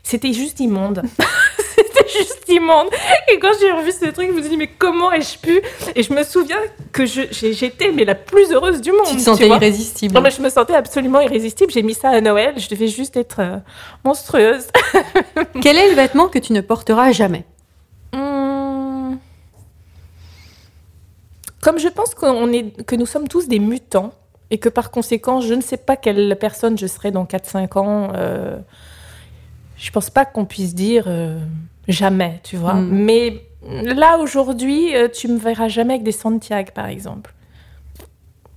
[0.03, 1.03] C'était juste immonde.
[1.97, 2.88] C'était juste immonde.
[3.31, 5.62] Et quand j'ai revu ce truc, je me suis dit, mais comment ai-je pu?
[5.95, 6.60] Et je me souviens
[6.91, 9.07] que j'étais mais la plus heureuse du monde.
[9.07, 9.57] Tu te sentais vois.
[9.57, 10.13] irrésistible.
[10.13, 11.71] Non, mais je me sentais absolument irrésistible.
[11.71, 12.55] J'ai mis ça à Noël.
[12.57, 13.57] Je devais juste être euh,
[14.03, 14.67] monstrueuse.
[15.62, 17.45] Quel est le vêtement que tu ne porteras jamais?
[18.13, 19.19] Hum.
[21.62, 24.13] Comme je pense qu'on est, que nous sommes tous des mutants
[24.49, 28.12] et que par conséquent, je ne sais pas quelle personne je serai dans 4-5 ans,
[28.15, 28.57] euh,
[29.77, 31.38] je pense pas qu'on puisse dire euh,
[31.88, 32.76] jamais, tu vois.
[32.76, 32.89] Mm.
[32.91, 33.41] Mais
[33.84, 37.34] là, aujourd'hui, euh, tu me verras jamais avec des Santiago, par exemple.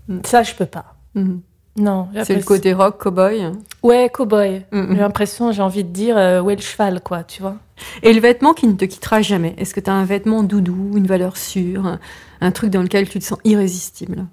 [0.09, 0.19] Mm.
[0.25, 0.95] Ça, je peux pas.
[1.15, 1.41] Mhm.
[1.79, 2.09] Non.
[2.25, 3.43] C'est le côté rock, cowboy?
[3.83, 4.65] Ouais, cow-boy.
[4.73, 4.89] Mhm.
[4.91, 7.57] J'ai l'impression, j'ai envie de dire, euh, où est le cheval, quoi, tu vois.
[8.03, 10.93] Et le vêtement qui ne te quittera jamais Est-ce que tu as un vêtement doudou,
[10.97, 11.99] une valeur sûre, un,
[12.41, 14.27] un truc dans lequel tu te sens irrésistible?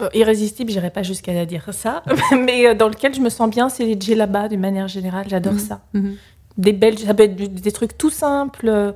[0.00, 3.68] Euh, irrésistible, j'irai pas jusqu'à dire ça, mais euh, dans lequel je me sens bien,
[3.68, 5.26] c'est les djellabas d'une manière générale.
[5.28, 5.58] J'adore Mhm.
[5.58, 5.82] ça.
[6.60, 8.92] Des belles, ça peut être du- des trucs tout simples, euh,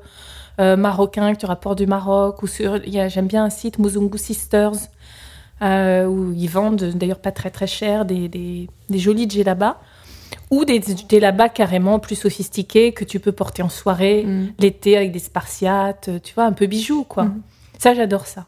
[0.60, 2.78] euh, marocains que tu rapportes du Maroc ou sur.
[3.08, 4.72] J'aime bien un site Muzungu Sisters
[5.62, 9.76] euh, où ils vendent d'ailleurs pas très très cher des, des, des jolis djellabas
[10.50, 14.52] ou des djellabas carrément plus sophistiqués que tu peux porter en soirée Mhm.
[14.58, 17.24] l'été avec des spartiates, tu vois, un peu bijoux quoi.
[17.24, 17.42] Mhm.
[17.78, 18.46] Ça j'adore ça.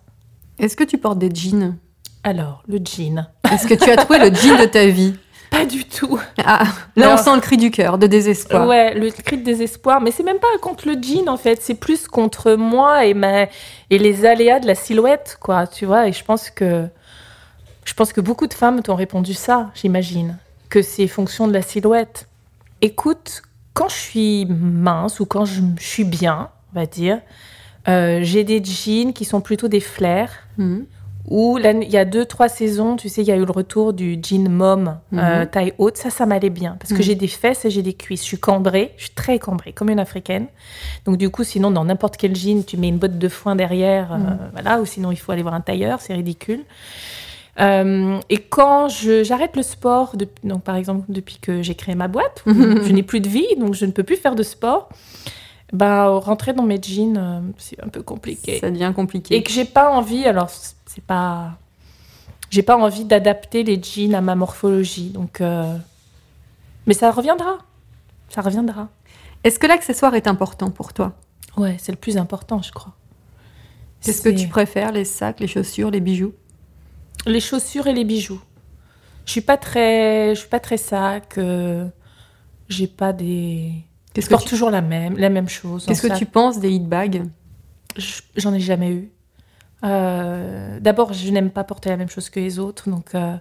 [0.59, 1.77] Est-ce que tu portes des jeans?
[2.23, 5.15] Alors le jean, Est-ce que tu as trouvé le jean de ta vie?
[5.59, 6.19] Pas du tout.
[6.45, 6.65] Ah,
[6.97, 8.67] là, on sent le cri du cœur, de désespoir.
[8.67, 10.01] Ouais, le cri de désespoir.
[10.01, 11.63] Mais c'est même pas contre le jean, en fait.
[11.63, 13.45] C'est plus contre moi et, ma...
[13.91, 15.67] et les aléas de la silhouette, quoi.
[15.67, 16.87] Tu vois, et je pense que...
[17.85, 20.39] Je pense que beaucoup de femmes t'ont répondu ça, j'imagine.
[20.69, 22.29] Que c'est fonction de la silhouette.
[22.81, 23.43] Écoute,
[23.75, 27.21] quand je suis mince ou quand je suis bien, on va dire,
[27.89, 30.33] euh, j'ai des jeans qui sont plutôt des flares.
[30.59, 30.87] Mhm.
[31.29, 33.93] Où il y a deux, trois saisons, tu sais, il y a eu le retour
[33.93, 35.47] du jean mom euh, Mhm.
[35.49, 35.97] taille haute.
[35.97, 36.77] Ça, ça m'allait bien.
[36.79, 37.03] Parce que Mhm.
[37.03, 38.21] j'ai des fesses et j'ai des cuisses.
[38.23, 40.47] Je suis cambrée, je suis très cambrée, comme une africaine.
[41.05, 44.13] Donc, du coup, sinon, dans n'importe quel jean, tu mets une botte de foin derrière.
[44.13, 44.39] euh, Mhm.
[44.53, 46.61] voilà, ou sinon, il faut aller voir un tailleur, c'est ridicule.
[47.59, 50.13] Euh, et quand j'arrête le sport,
[50.45, 53.73] donc par exemple depuis que j'ai créé ma boîte, je n'ai plus de vie, donc
[53.75, 54.91] je ne peux plus faire de sport,
[55.73, 59.35] ben, rentrer dans mes jeans, euh, c'est un peu compliqué Ça devient compliqué.
[59.37, 61.59] et que j'ai pas envie alors c'est pas
[62.51, 65.77] j'ai pas envie d'adapter les jeans à ma morphologie donc euh,
[66.87, 67.59] mais ça reviendra
[68.29, 68.89] ça reviendra
[69.45, 71.13] Est-ce que l'accessoire est important pour toi?
[71.57, 72.95] Ouais c'est le plus important je crois
[74.03, 76.33] Qu'est-ce que tu préfères Les sacs, les chaussures, les bijoux?
[77.27, 78.41] Les chaussures et les bijoux
[79.25, 81.39] Je suis pas très, je suis pas très sac.
[81.39, 81.87] euh,
[82.69, 83.73] j'ai pas des.
[84.17, 85.85] Qu'est-ce que tu- toujours la même, la même chose.
[85.87, 87.23] Qu'est-ce que tu penses des hit bags
[87.97, 89.11] Je- J'en ai jamais eu.
[89.85, 92.89] Euh, D'abord, je n'aime pas porter la même chose que les autres.
[92.89, 93.35] Donc, euh,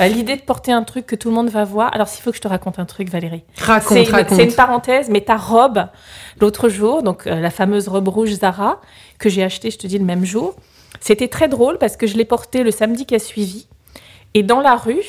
[0.00, 1.92] euh, l'idée de porter un truc que tout le monde va voir.
[1.94, 3.44] Alors, s'il faut que je te raconte un truc, Valérie.
[3.58, 4.36] Raconte, C'est une, raconte.
[4.38, 5.86] c'est une parenthèse, mais ta robe,
[6.40, 8.80] l'autre jour, donc euh, la fameuse robe rouge Zara,
[9.18, 10.54] que j'ai achetée, je te dis, le même jour,
[11.00, 13.66] c'était très drôle parce que je l'ai portée le samedi qui a suivi.
[14.34, 15.02] Et dans la rue,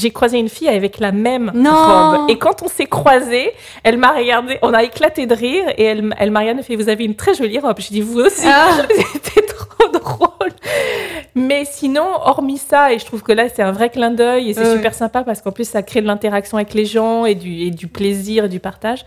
[0.00, 1.70] j'ai croisé une fille avec la même Non.
[2.18, 2.30] robe.
[2.30, 3.52] Et quand on s'est croisés,
[3.84, 6.76] elle m'a regardé, on a éclaté de rire et elle, elle m'a regardé et fait
[6.76, 7.76] Vous avez une très jolie robe.
[7.80, 8.46] Je dis Vous aussi.
[8.46, 8.78] Ah.
[9.22, 10.50] C'était trop drôle.
[11.34, 14.54] Mais sinon, hormis ça, et je trouve que là, c'est un vrai clin d'œil et
[14.54, 14.76] c'est Ouais.
[14.76, 17.70] super sympa parce qu'en plus, ça crée de l'interaction avec les gens et du, et
[17.70, 19.04] du plaisir et du partage.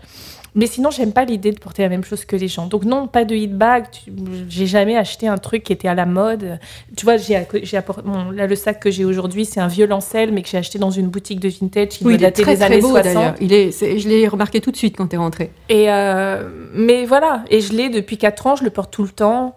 [0.56, 2.66] Mais sinon, j'aime pas l'idée de porter la même chose que les gens.
[2.66, 3.86] Donc non, pas de hit bag.
[3.90, 4.12] Tu-
[4.48, 6.60] J'ai jamais acheté un truc qui était à la mode.
[6.96, 10.30] Tu vois, j'ai j'ai apporté bon, là le sac que j'ai aujourd'hui, c'est un lancel,
[10.30, 12.58] mais que j'ai acheté dans une boutique de vintage qui Oui, doit dater très des
[12.58, 13.02] très années beau 60.
[13.04, 13.34] d'ailleurs.
[13.40, 15.50] Il est, c'est- je l'ai remarqué tout de suite quand t'es rentrée.
[15.68, 19.08] Et euh, mais voilà, et je l'ai depuis 4 ans, je le porte tout le
[19.08, 19.56] temps.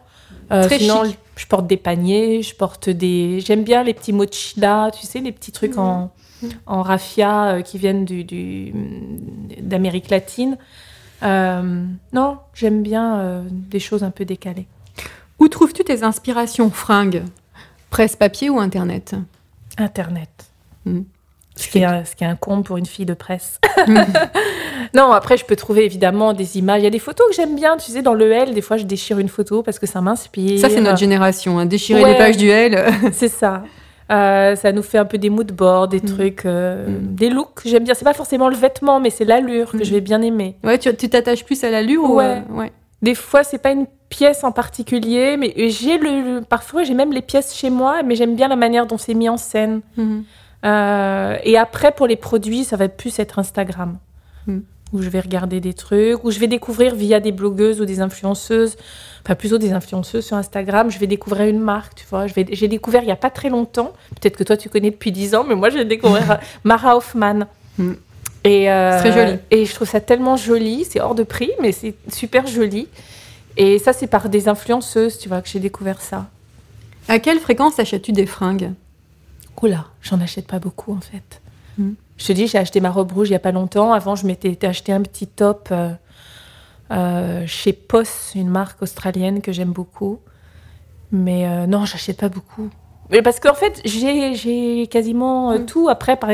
[0.52, 1.18] Euh, Très sinon, chic.
[1.36, 3.40] je porte des paniers, je porte des.
[3.42, 6.10] J'aime bien les petits mochila, tu sais, les petits trucs en,
[6.66, 8.74] en raffia euh, qui viennent du, du-
[9.62, 10.58] d'Amérique latine.
[11.24, 14.68] Euh, non, j'aime bien euh, des choses un peu décalées.
[15.40, 17.24] Où trouves-tu tes inspirations fringues?
[17.90, 19.16] Presse papier ou internet?
[19.78, 20.30] Internet.
[20.86, 21.02] Mm.
[21.56, 23.60] Ce qui, est un, ce qui est un comble pour une fille de presse.
[24.94, 26.82] non, après, je peux trouver évidemment des images.
[26.82, 27.78] Il y a des photos que j'aime bien.
[27.78, 30.60] Tu sais, dans le L, des fois, je déchire une photo parce que ça m'inspire.
[30.60, 31.58] Ça, c'est notre génération.
[31.58, 31.66] hein.
[31.66, 32.12] Déchirer Ouais.
[32.12, 32.86] les pages du L.
[33.12, 33.64] C'est ça.
[34.12, 36.06] Euh, ça nous fait un peu des mood boards, des Mm.
[36.06, 37.16] trucs, euh, Mm.
[37.16, 37.62] des looks.
[37.66, 37.94] J'aime bien.
[37.94, 39.84] C'est pas forcément le vêtement, mais c'est l'allure que Mm.
[39.84, 40.56] je vais bien aimer.
[40.64, 42.42] ouais, tu t'attaches plus à l'allure ou Ouais.
[42.50, 42.72] euh, ouais.
[43.02, 47.22] Des fois, c'est pas une pièce en particulier, mais j'ai le, parfois j'ai même les
[47.22, 49.82] pièces chez moi, mais j'aime bien la manière dont c'est mis en scène.
[49.98, 50.24] Mhm.
[50.66, 53.98] Euh, et après, pour les produits, ça va plus être Instagram.
[54.94, 58.00] Où je vais regarder des trucs, où je vais découvrir via des blogueuses ou des
[58.00, 58.78] influenceuses,
[59.24, 62.26] enfin plutôt des influenceuses sur Instagram, je vais découvrir une marque, tu vois.
[62.28, 65.36] J'ai découvert il y a pas très longtemps, peut-être que toi tu connais depuis 10
[65.36, 67.48] ans, mais moi j'ai découvert Mara Hoffman.
[67.78, 67.94] Mm.
[68.46, 69.40] Et, euh, C'est très joli.
[69.52, 72.88] Et je trouve ça tellement joli, c'est hors de prix, mais c'est super joli.
[73.58, 76.28] Et ça, c'est par des influenceuses, tu vois, que j'ai découvert ça.
[77.08, 78.72] À quelle fréquence achètes-tu des fringues?
[79.62, 81.42] Oula, j'en achète pas beaucoup en fait.
[81.78, 81.94] Mm.
[82.18, 83.94] Je te dis, j'ai acheté ma robe rouge il y a pas longtemps.
[83.94, 85.92] Avant, je m'étais acheté un petit top euh,
[86.92, 90.20] euh, chez Poss, une marque australienne que j'aime beaucoup.
[91.12, 92.70] Mais euh, non, j'achète pas beaucoup.
[93.10, 95.66] Mais parce qu'en fait, j'ai j'ai quasiment euh, Mm.
[95.66, 95.88] tout.
[95.90, 96.32] Après, par-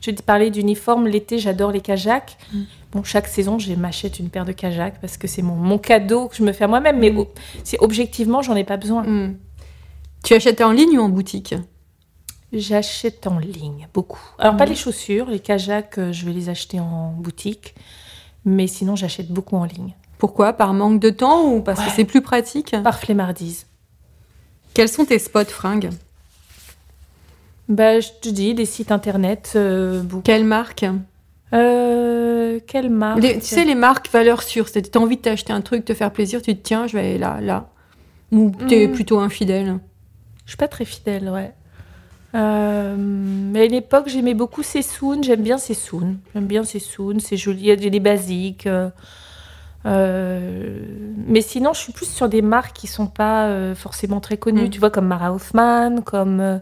[0.00, 1.06] je te parlais d'uniforme.
[1.06, 2.36] L'été, j'adore les kajaks.
[2.52, 2.60] Mm.
[2.92, 6.26] Bon, chaque saison, je m'achète une paire de kajaks parce que c'est mon, mon cadeau
[6.28, 6.98] que je me fais à moi-même.
[6.98, 7.26] Mais Mm.
[7.62, 9.04] c'est objectivement, j'en ai pas besoin.
[10.24, 11.54] Tu achètes en ligne ou en boutique?
[12.58, 14.20] J'achète en ligne beaucoup.
[14.38, 14.70] Alors, pas Mhm.
[14.70, 17.74] les chaussures, les kajaks, euh, je vais les acheter en boutique.
[18.44, 19.92] Mais sinon, j'achète beaucoup en ligne.
[20.18, 20.52] Pourquoi?
[20.54, 22.74] Par manque de temps ou parce que c'est plus pratique?
[22.82, 23.66] Par flemmardise.
[24.72, 25.90] Quels sont tes spots fringues?
[27.68, 29.52] Bah, je te dis, des sites internet.
[29.56, 30.02] euh.
[30.24, 30.84] Quelle marque?
[31.52, 33.20] Euh, quelle marque?
[33.22, 34.68] Les- Tu sais, les marques valeurs sûres.
[34.68, 37.00] C'est t'as envie de t'acheter un truc, te faire plaisir, tu te tiens, je vais
[37.00, 37.68] aller là, là.
[38.32, 38.92] Ou t'es Mhm.
[38.92, 39.78] plutôt infidèle?
[40.44, 41.52] Je suis pas très fidèle, ouais.
[42.36, 45.24] Euh, mais à l'époque, j'aimais beaucoup Sessoun.
[45.24, 46.18] J'aime bien Sessoun.
[46.34, 47.18] J'aime bien Sessoun.
[47.20, 47.60] C'est joli.
[47.60, 48.66] Il y a des basiques.
[48.66, 48.90] euh,
[49.86, 50.80] euh,
[51.28, 54.66] mais sinon, je suis plus sur des marques qui sont pas euh, forcément très connues.
[54.66, 54.70] Mm.
[54.70, 56.60] Tu vois, comme Mara Hoffman, comme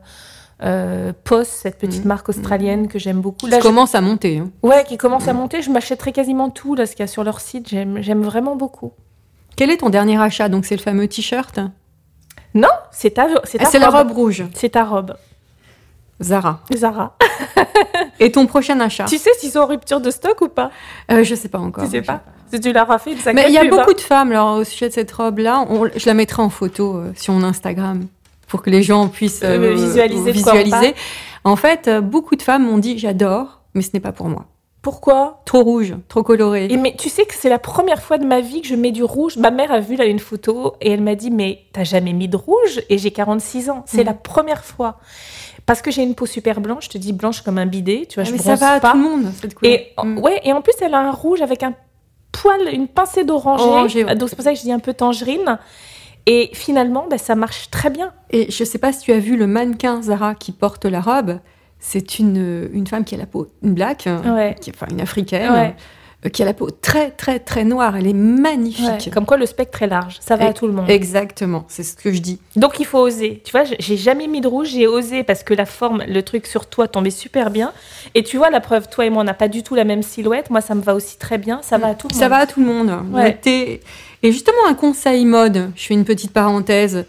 [0.63, 2.09] euh, Post, cette petite Mm.
[2.09, 3.47] marque australienne que j'aime beaucoup.
[3.47, 4.39] Là, je- commences à monter.
[4.39, 4.51] hein.
[4.63, 5.63] Ouais, qui commence à monter.
[5.63, 7.69] Je m'achèterai quasiment tout là, ce qu'il y a sur leur site.
[7.69, 8.93] J'aime j'aime vraiment beaucoup.
[9.57, 10.49] Quel est ton dernier achat?
[10.49, 11.61] Donc, c'est le fameux t-shirt?
[12.55, 14.45] Non, c'est ta, c'est Ah, la robe rouge.
[14.55, 15.17] C'est ta robe.
[16.25, 16.61] Zara.
[16.75, 17.17] Zara.
[18.21, 20.71] Et ton prochain achat Tu sais s'ils sont en rupture de stock ou pas
[21.11, 21.85] Euh, Je sais pas encore.
[21.85, 23.69] Tu sais pas Si tu leur as fait une sacrée Mais il y a hein.
[23.69, 27.13] beaucoup de femmes, alors, au sujet de cette robe-là, je la mettrai en photo euh,
[27.17, 28.07] sur mon Instagram
[28.49, 30.95] pour que les gens puissent Euh, visualiser quoi on visualiser.
[31.45, 34.47] En fait, euh, beaucoup de femmes m'ont dit j'adore, mais ce n'est pas pour moi.
[34.83, 36.67] Pourquoi Trop rouge, trop coloré.
[36.71, 38.93] et mais tu sais que c'est la première fois de ma vie que je mets
[38.93, 39.39] du rouge.
[39.39, 42.29] Ma mère a vu là une photo et elle m'a dit mais t'as jamais mis
[42.29, 42.83] de rouge?
[42.91, 43.83] Et j'ai 46 ans.
[43.87, 44.07] C'est Mm.
[44.07, 44.99] la première fois.
[45.67, 48.17] Parce que j'ai une peau super blanche, je te dis blanche comme un bidet, tu
[48.17, 48.93] vois, Ah, je mais ça va à pas.
[48.93, 49.73] tout le monde, cette couleur.
[49.73, 50.19] Et Mm.
[50.19, 51.75] ouais, et en plus elle a un rouge avec un
[52.33, 54.05] poil, une pincée d'oranger.
[54.05, 54.15] Ouais.
[54.15, 55.59] Donc c'est pour ça que je dis un peu tangerine.
[56.27, 58.13] Et finalement, bah, ça marche très bien.
[58.31, 61.39] Et je sais pas si tu as vu le mannequin Zara qui porte la robe.
[61.79, 64.57] C'est une, une femme qui a la peau une black, Ouais.
[64.61, 65.77] qui, enfin une africaine, Ouais.
[66.25, 67.97] Euh, qui a la peau très très très noire.
[67.97, 68.85] Elle est magnifique.
[68.87, 70.89] Ouais, comme quoi le spectre est large, ça va Et- à tout le monde.
[70.91, 72.39] Exactement, c'est ce que je dis.
[72.57, 73.43] Donc il faut oser.
[73.45, 76.47] Tu vois, j'ai jamais mis de rouge, j'ai osé parce que la forme, le truc
[76.47, 77.73] sur toi tombait super bien.
[78.15, 80.03] Et tu vois, la preuve, toi et moi, on n'a pas du tout la même
[80.03, 80.51] silhouette.
[80.51, 81.61] Moi, ça me va aussi très bien.
[81.63, 82.31] Ça va à tout le Ça monde.
[82.31, 82.93] va à tout le monde.
[83.13, 83.39] Ouais.
[84.23, 87.05] Et justement, un conseil mode, je fais une petite parenthèse.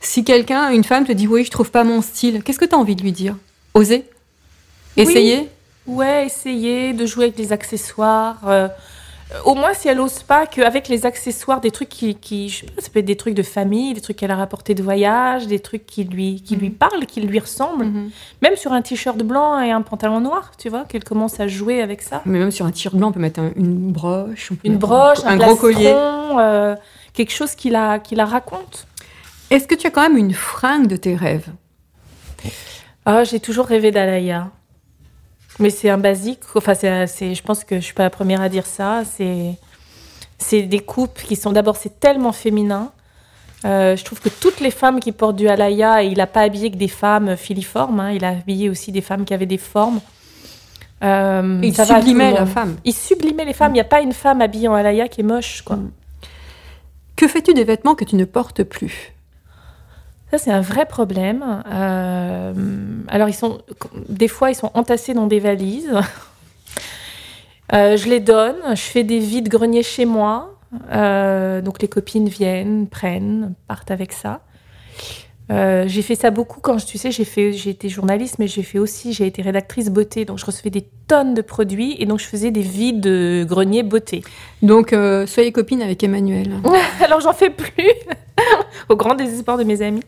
[0.00, 2.74] Si quelqu'un, une femme te dit oui, je trouve pas mon style, qu'est-ce que tu
[2.74, 3.34] as envie de lui dire?
[3.74, 4.04] Oser?
[4.96, 5.48] Oui.
[5.88, 8.36] Ouais, essayer de jouer avec les accessoires.
[8.46, 8.68] euh,
[9.44, 12.66] au moins, si elle ose pas, qu'avec les accessoires, des trucs qui, qui je sais
[12.66, 15.46] pas, ça peut être des trucs de famille, des trucs qu'elle a rapportés de voyage,
[15.46, 17.84] des trucs qui lui, qui lui parlent, qui lui ressemblent.
[17.84, 18.10] Mhm.
[18.40, 21.82] Même sur un t-shirt blanc et un pantalon noir, tu vois, qu'elle commence à jouer
[21.82, 22.22] avec ça.
[22.24, 24.72] Mais même sur un t-shirt blanc, on peut mettre un- une broche, on peut Une
[24.74, 25.92] mettre broche, un, un, gros collier.
[25.94, 26.74] euh,
[27.12, 28.86] quelque chose qui la, qui la raconte.
[29.50, 31.48] Est-ce que tu as quand même une fringue de tes rêves?
[33.04, 34.50] Ah, j'ai toujours rêvé d'Alaya.
[35.58, 36.40] Mais c'est un basique.
[36.54, 39.02] Enfin, c'est, je pense que je suis pas la première à dire ça.
[39.04, 39.54] C'est,
[40.38, 42.92] c'est des coupes qui sont d'abord, c'est tellement féminin.
[43.64, 46.42] Euh, je trouve que toutes les femmes qui portent du Alaya, et il n'a pas
[46.42, 49.58] habillé que des femmes filiformes, hein, il a habillé aussi des femmes qui avaient des
[49.58, 50.00] formes.
[51.02, 52.76] Euh, Il ça sublimait la femme.
[52.84, 53.72] Il sublimait les femmes.
[53.72, 55.76] Il n'y a pas une femme habillée en Alaya qui est moche, quoi.
[55.76, 55.90] Mm.
[57.16, 59.12] Que fais-tu des vêtements que tu ne portes plus?
[60.30, 61.62] Ça, c'est un vrai problème.
[61.72, 62.52] Euh,
[63.08, 63.58] alors, ils sont,
[64.08, 65.92] des fois, ils sont entassés dans des valises.
[67.74, 68.56] Euh, je les donne.
[68.70, 70.54] Je fais des vides greniers chez moi.
[70.90, 74.40] Euh, donc, les copines viennent, prennent, partent avec ça.
[75.50, 78.62] J'ai fait ça beaucoup quand je, tu sais, j'ai fait, j'ai été journaliste, mais j'ai
[78.62, 82.20] fait aussi, j'ai été rédactrice beauté, donc je recevais des tonnes de produits et donc
[82.20, 84.22] je faisais des vides de greniers beauté.
[84.62, 86.54] Donc, soyez copine avec Emmanuel.
[87.04, 87.92] Alors j'en fais plus,
[88.88, 90.02] au grand désespoir de mes amis.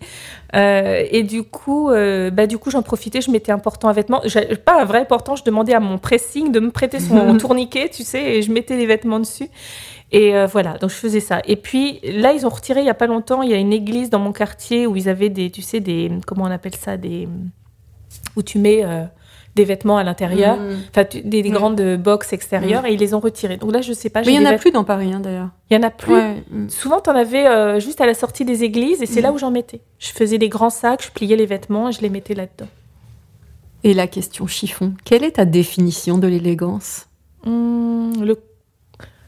[0.55, 3.93] Euh, et du coup, euh, bah, du coup j'en profitais, je mettais un portant à
[3.93, 4.23] vêtements.
[4.65, 8.03] Pas un vrai portant, je demandais à mon pressing de me prêter son tourniquet, tu
[8.03, 9.49] sais, et je mettais les vêtements dessus.
[10.13, 11.41] Et euh, voilà, donc je faisais ça.
[11.47, 13.73] Et puis là, ils ont retiré il y a pas longtemps, il y a une
[13.73, 16.97] église dans mon quartier où ils avaient des, tu sais, des, comment on appelle ça,
[16.97, 17.29] des,
[18.35, 18.85] où tu mets
[19.57, 20.77] des vêtements à l'intérieur, Mm.
[20.91, 21.53] enfin tu- des, des Mm.
[21.53, 23.57] grandes box extérieures, et ils les ont retirés.
[23.57, 24.21] Donc là, je sais pas.
[24.21, 25.49] Mais il n'y en a plus dans Paris, hein, d'ailleurs.
[25.71, 26.15] Il y en a plus.
[26.15, 26.69] Ouais, mm.
[26.69, 29.51] Souvent, t'en avais euh, juste à la sortie des églises et c'est là où j'en
[29.51, 29.81] mettais.
[29.99, 32.69] Je faisais des grands sacs, je pliais les vêtements et je les mettais là-dedans.
[33.83, 37.07] Et la question chiffon, quelle est ta définition de l'élégance?
[37.47, 38.37] Hum, le...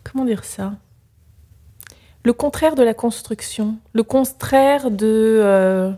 [0.05, 0.75] Comment dire ça?
[2.25, 3.77] Le contraire de la construction.
[3.95, 5.07] Le contraire de...
[5.43, 5.91] euh,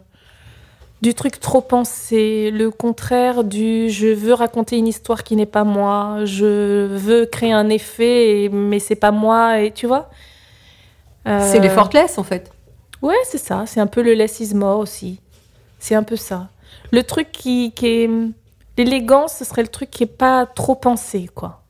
[1.05, 5.63] Du truc trop pensé, le contraire du je veux raconter une histoire qui n'est pas
[5.65, 10.09] moi, je veux créer un effet, et- mais c'est pas moi, et tu vois
[11.27, 12.51] C'est Euh, l'effortless, en fait.
[13.03, 13.65] Ouais, c'est ça.
[13.67, 15.21] C'est un peu le less is more aussi.
[15.79, 16.49] C'est un peu ça.
[16.91, 18.11] Le truc qui, qui est.
[18.79, 21.61] L'élégance, ce serait le truc qui est pas trop pensé, quoi.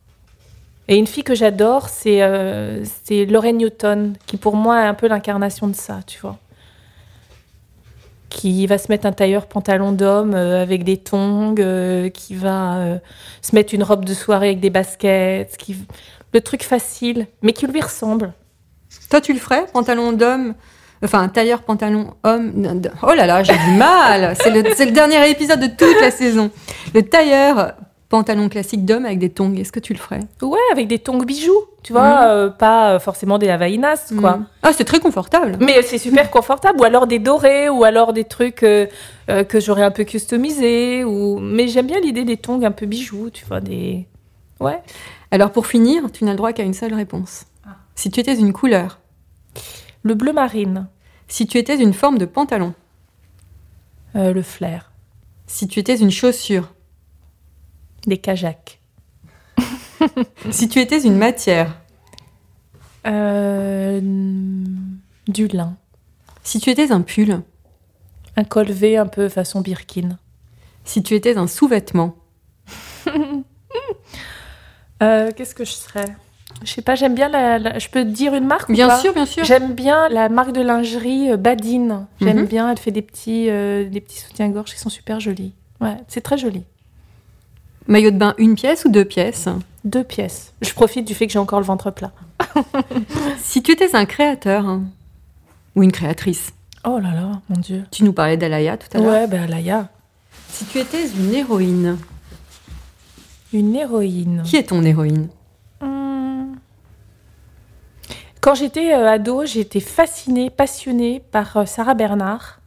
[0.86, 4.94] Et une fille que j'adore, c'est euh, c'est Lorraine Newton, qui pour moi est un
[4.94, 6.38] peu l'incarnation de ça, tu vois.
[8.34, 12.78] Qui va se mettre un tailleur pantalon d'homme euh, avec des tongs, euh, qui va
[12.78, 12.98] euh,
[13.42, 15.76] se mettre une robe de soirée avec des baskets, qui...
[16.32, 18.32] le truc facile, mais qui lui ressemble.
[19.08, 20.54] Toi, tu le ferais Pantalon d'homme
[21.04, 22.82] Enfin, tailleur pantalon homme.
[23.02, 26.50] Oh là là, j'ai du mal C'est le, le dernier épisode de toute la saison.
[26.94, 27.74] Le tailleur
[28.14, 31.24] pantalon classique d'homme avec des tongs, est-ce que tu le ferais Ouais, avec des tongs
[31.24, 34.36] bijoux, tu vois, euh, pas euh, forcément des Havaianas, quoi.
[34.36, 34.46] Mm.
[34.62, 35.56] Ah, c'est très confortable.
[35.58, 38.86] Mais c'est super confortable, ou alors des dorés, ou alors des trucs euh,
[39.30, 41.40] euh, que j'aurais un peu customisés, ou...
[41.40, 44.06] mais j'aime bien l'idée des tongs un peu bijoux, tu vois, des...
[44.60, 44.80] Ouais.
[45.32, 47.46] Alors, pour finir, tu n'as le droit qu'à une seule réponse.
[47.96, 49.00] Si tu étais une couleur,
[50.04, 50.86] Le bleu marine,
[51.26, 52.74] si tu étais une forme de pantalon,
[54.14, 54.92] le flair,
[55.48, 56.74] si tu étais une chaussure,
[58.06, 58.80] des kajaks,
[60.50, 61.78] si tu étais une matière,
[63.06, 64.00] euh,
[65.28, 65.76] du lin,
[66.42, 67.42] si tu étais un pull,
[68.36, 70.18] un col V un peu façon Birkin.
[70.84, 72.14] si tu étais un sous-vêtement,
[75.02, 76.04] Euh, Qu'est-ce que je serais?
[76.62, 78.88] Je sais pas, j'aime bien la, la- Je peux te dire une marque ou Bien
[78.88, 79.00] pas?
[79.00, 79.44] sûr, bien sûr.
[79.44, 82.06] J'aime bien la marque de lingerie euh, Badine.
[82.20, 82.46] J'aime Mhm.
[82.46, 85.52] bien, elle fait des petits, euh, des petits soutiens-gorge qui sont super jolis.
[85.80, 86.62] Ouais, c'est très joli.
[87.86, 89.48] Maillot de bain, une pièce ou deux pièces
[89.84, 90.54] Deux pièces.
[90.62, 92.12] Je profite du fait que j'ai encore le ventre plat.
[93.38, 94.84] Si tu étais un créateur hein,
[95.76, 96.52] ou une créatrice,
[96.86, 97.84] Oh là là, mon Dieu.
[97.90, 99.12] tu nous parlais d'Alaya tout à l'heure.
[99.12, 99.88] Ouais, ben Laïa.
[100.48, 101.96] Si tu étais une héroïne,
[103.52, 104.42] Une héroïne.
[104.44, 105.28] qui est ton héroïne?
[105.80, 106.54] Hmm.
[108.40, 112.60] Quand j'étais euh, ado, j'étais fascinée, passionnée par euh, Sarah Bernard.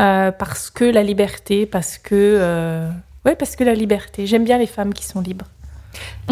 [0.00, 2.14] Euh, parce que la liberté, parce que...
[2.14, 2.90] euh,
[3.24, 4.26] Ouais, parce que la liberté.
[4.26, 5.46] J'aime bien les femmes qui sont libres.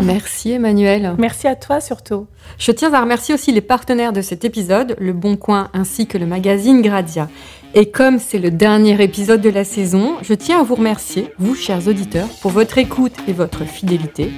[0.03, 1.15] Merci Emmanuel.
[1.19, 2.27] Merci à toi surtout.
[2.59, 6.19] Je tiens à remercier aussi les partenaires de cet épisode, Le Bon Coin ainsi que
[6.19, 7.29] le magazine Gradia.
[7.75, 11.55] Et comme c'est le dernier épisode de la saison, je tiens à vous remercier, vous
[11.55, 14.31] chers auditeurs, pour votre écoute et votre fidélité.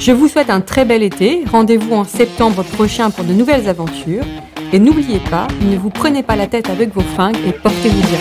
[0.00, 1.42] Je vous souhaite un très bel été.
[1.50, 4.24] Rendez-vous en septembre prochain pour de nouvelles aventures.
[4.72, 8.18] Et n'oubliez pas, ne vous prenez pas la tête avec vos fringues et portez-vous bien.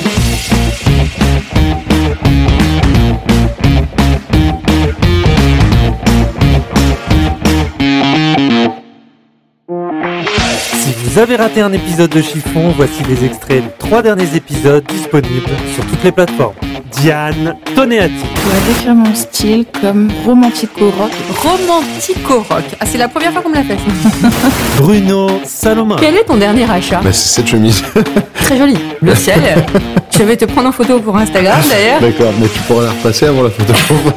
[11.07, 15.49] Vous avez raté un épisode de Chiffon, voici les extraits des trois derniers épisodes disponibles
[15.73, 16.53] sur toutes les plateformes.
[16.91, 21.11] Diane Toneati, Je pourrais décrire mon style comme romantico-rock.
[21.43, 22.63] Romantico-rock.
[22.79, 23.75] Ah, c'est la première fois qu'on me l'a fait.
[23.75, 24.29] ça.
[24.77, 27.83] Bruno Salomon, Quel est ton dernier achat Bah, c'est cette chemise.
[28.43, 28.77] Très joli.
[29.01, 29.41] Le ciel.
[30.17, 31.99] Je vais te prendre en photo pour Instagram d'ailleurs.
[32.01, 33.73] D'accord, mais tu pourras la repasser avant la photo.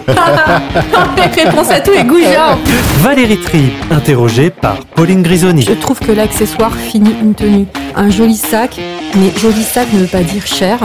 [0.08, 2.56] Avec réponse à tout et goujat.
[3.00, 5.62] Valérie Tribe, interrogée par Pauline Grisoni.
[5.62, 7.66] Je trouve que l'accessoire finit une tenue.
[7.94, 8.80] Un joli sac,
[9.14, 10.78] mais joli sac ne veut pas dire cher.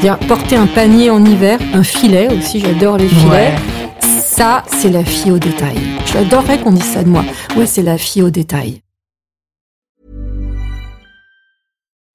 [0.00, 3.54] Dire porter un panier en hiver, un filet aussi, j'adore les filets.
[4.00, 5.78] Ça, c'est la fille au détail.
[6.04, 7.24] J'adorerais qu'on dise ça de moi.
[7.56, 8.82] Ouais, c'est la fille au détail.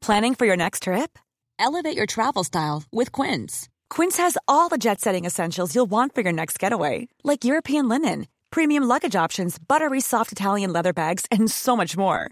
[0.01, 1.17] Planning for your next trip?
[1.59, 3.69] Elevate your travel style with Quince.
[3.89, 7.87] Quince has all the jet setting essentials you'll want for your next getaway, like European
[7.87, 12.31] linen, premium luggage options, buttery soft Italian leather bags, and so much more.